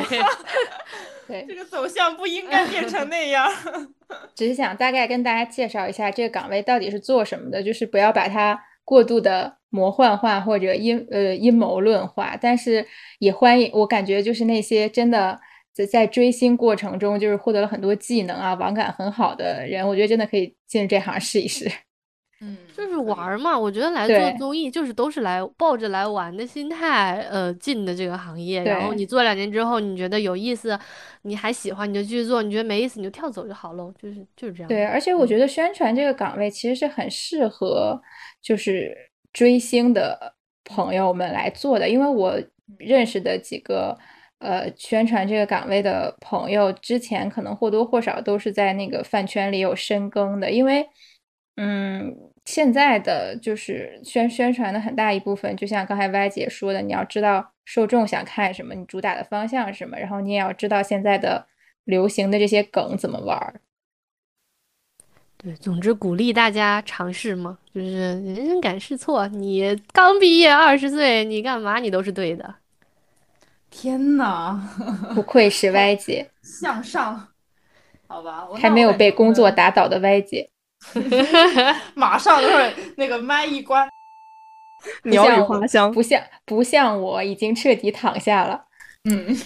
[1.25, 3.49] 对，这个走向不应该变成那样。
[4.35, 12.37] 只是想大概跟大家介绍一下这个岗位到底是做什么的，就是不要把它过度的魔幻化或者阴呃阴谋论化。
[12.39, 12.85] 但是
[13.19, 15.39] 也欢迎，我感觉就是那些真的
[15.71, 21.71] 在在追星过程中就是获得了很多技能啊，网感很好的人，我觉得真的可以进入这行试一试。
[22.39, 28.63] 嗯，就是玩嘛，我觉得来做综艺就是都是来抱着来玩的心态，呃，进的这个行业。
[28.63, 30.79] 然后你做两年之后，你觉得有意思，
[31.23, 33.91] 你还喜欢，你就继续做；你觉得没意思，你就跳走就好了。
[33.99, 34.67] 就是就是这样。
[34.67, 37.99] 对，而且我觉得宣传这个岗位其实是很适合
[38.39, 38.95] 就是
[39.33, 42.39] 追星的朋友们来做的，因为我
[42.77, 43.97] 认识的几个
[44.37, 50.87] 呃宣传这个岗位的朋友，之前可能或多或少都是在那个饭圈里有深耕的，因为。
[51.57, 61.47] 嗯，现在的就是宣宣传的很大一部分，就像刚才歪姐说的，你要知道受众想看什么，你主打的方向是什么，然后你也要知道现在的
[61.83, 63.59] 流行的这些梗怎么玩。
[65.35, 69.27] 对，总之鼓励大家尝试嘛，就是人人敢试错。
[69.27, 72.55] 你刚毕业二十岁，你干嘛你都是对的。
[73.69, 74.61] 天呐，
[75.13, 77.29] 不愧是歪姐，向上，
[78.07, 80.49] 好吧，还没有被工作打倒的歪姐。
[81.95, 83.87] 马上就是那个麦一关，
[85.03, 88.65] 鸟语花香，不像不像我已经彻底躺下了。
[89.09, 89.37] 嗯，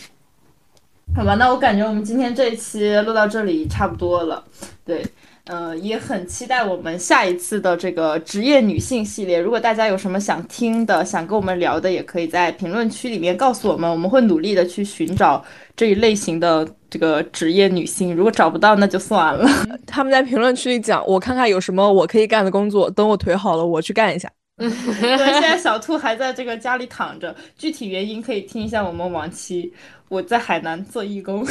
[1.16, 4.44] 好吧，那我感觉我们今天这一期录到这里差不多了。
[4.86, 5.06] 对，
[5.46, 9.40] 嗯，也很期待我们下一次的这个职业女性系列。
[9.40, 15.44] 如果大家有什么想听的、想跟我们聊的，也可以在评论区里面告诉我们，我们会努力的去寻找
[15.82, 16.68] 这一类型的。
[16.92, 19.48] 这个职业女性，如果找不到那就算了。
[19.88, 24.30] 他们在评论区里讲，我看看有什么我可以干的工作，等我腿好了，我去干一下。
[24.60, 29.72] 对，现在小兔还在这个家里躺着，具体原因可以听一下我们往期。
[30.10, 31.48] 我在海南做义工，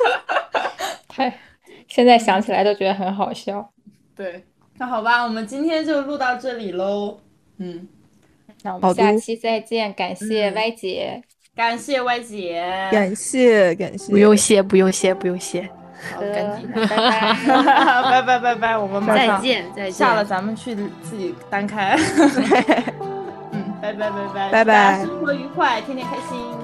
[1.08, 1.38] 太，
[1.86, 3.70] 现在想起来都觉得很好笑。
[4.16, 4.42] 对，
[4.78, 7.18] 那好吧，我们今天就录到这里喽。
[7.58, 7.86] 嗯，
[8.62, 11.22] 那我们下期再见，感谢歪姐。
[11.54, 15.68] 感谢歪姐，感谢感谢，不用谢不用谢不用谢，
[16.14, 17.36] 好，赶紧， 拜拜。
[18.10, 18.38] 拜拜。
[18.40, 21.96] 拜拜，我们再见再见，下了咱们去自己单开，
[23.52, 24.50] 嗯，拜拜拜拜。
[24.50, 26.63] 拜拜，生活愉快，天天开心。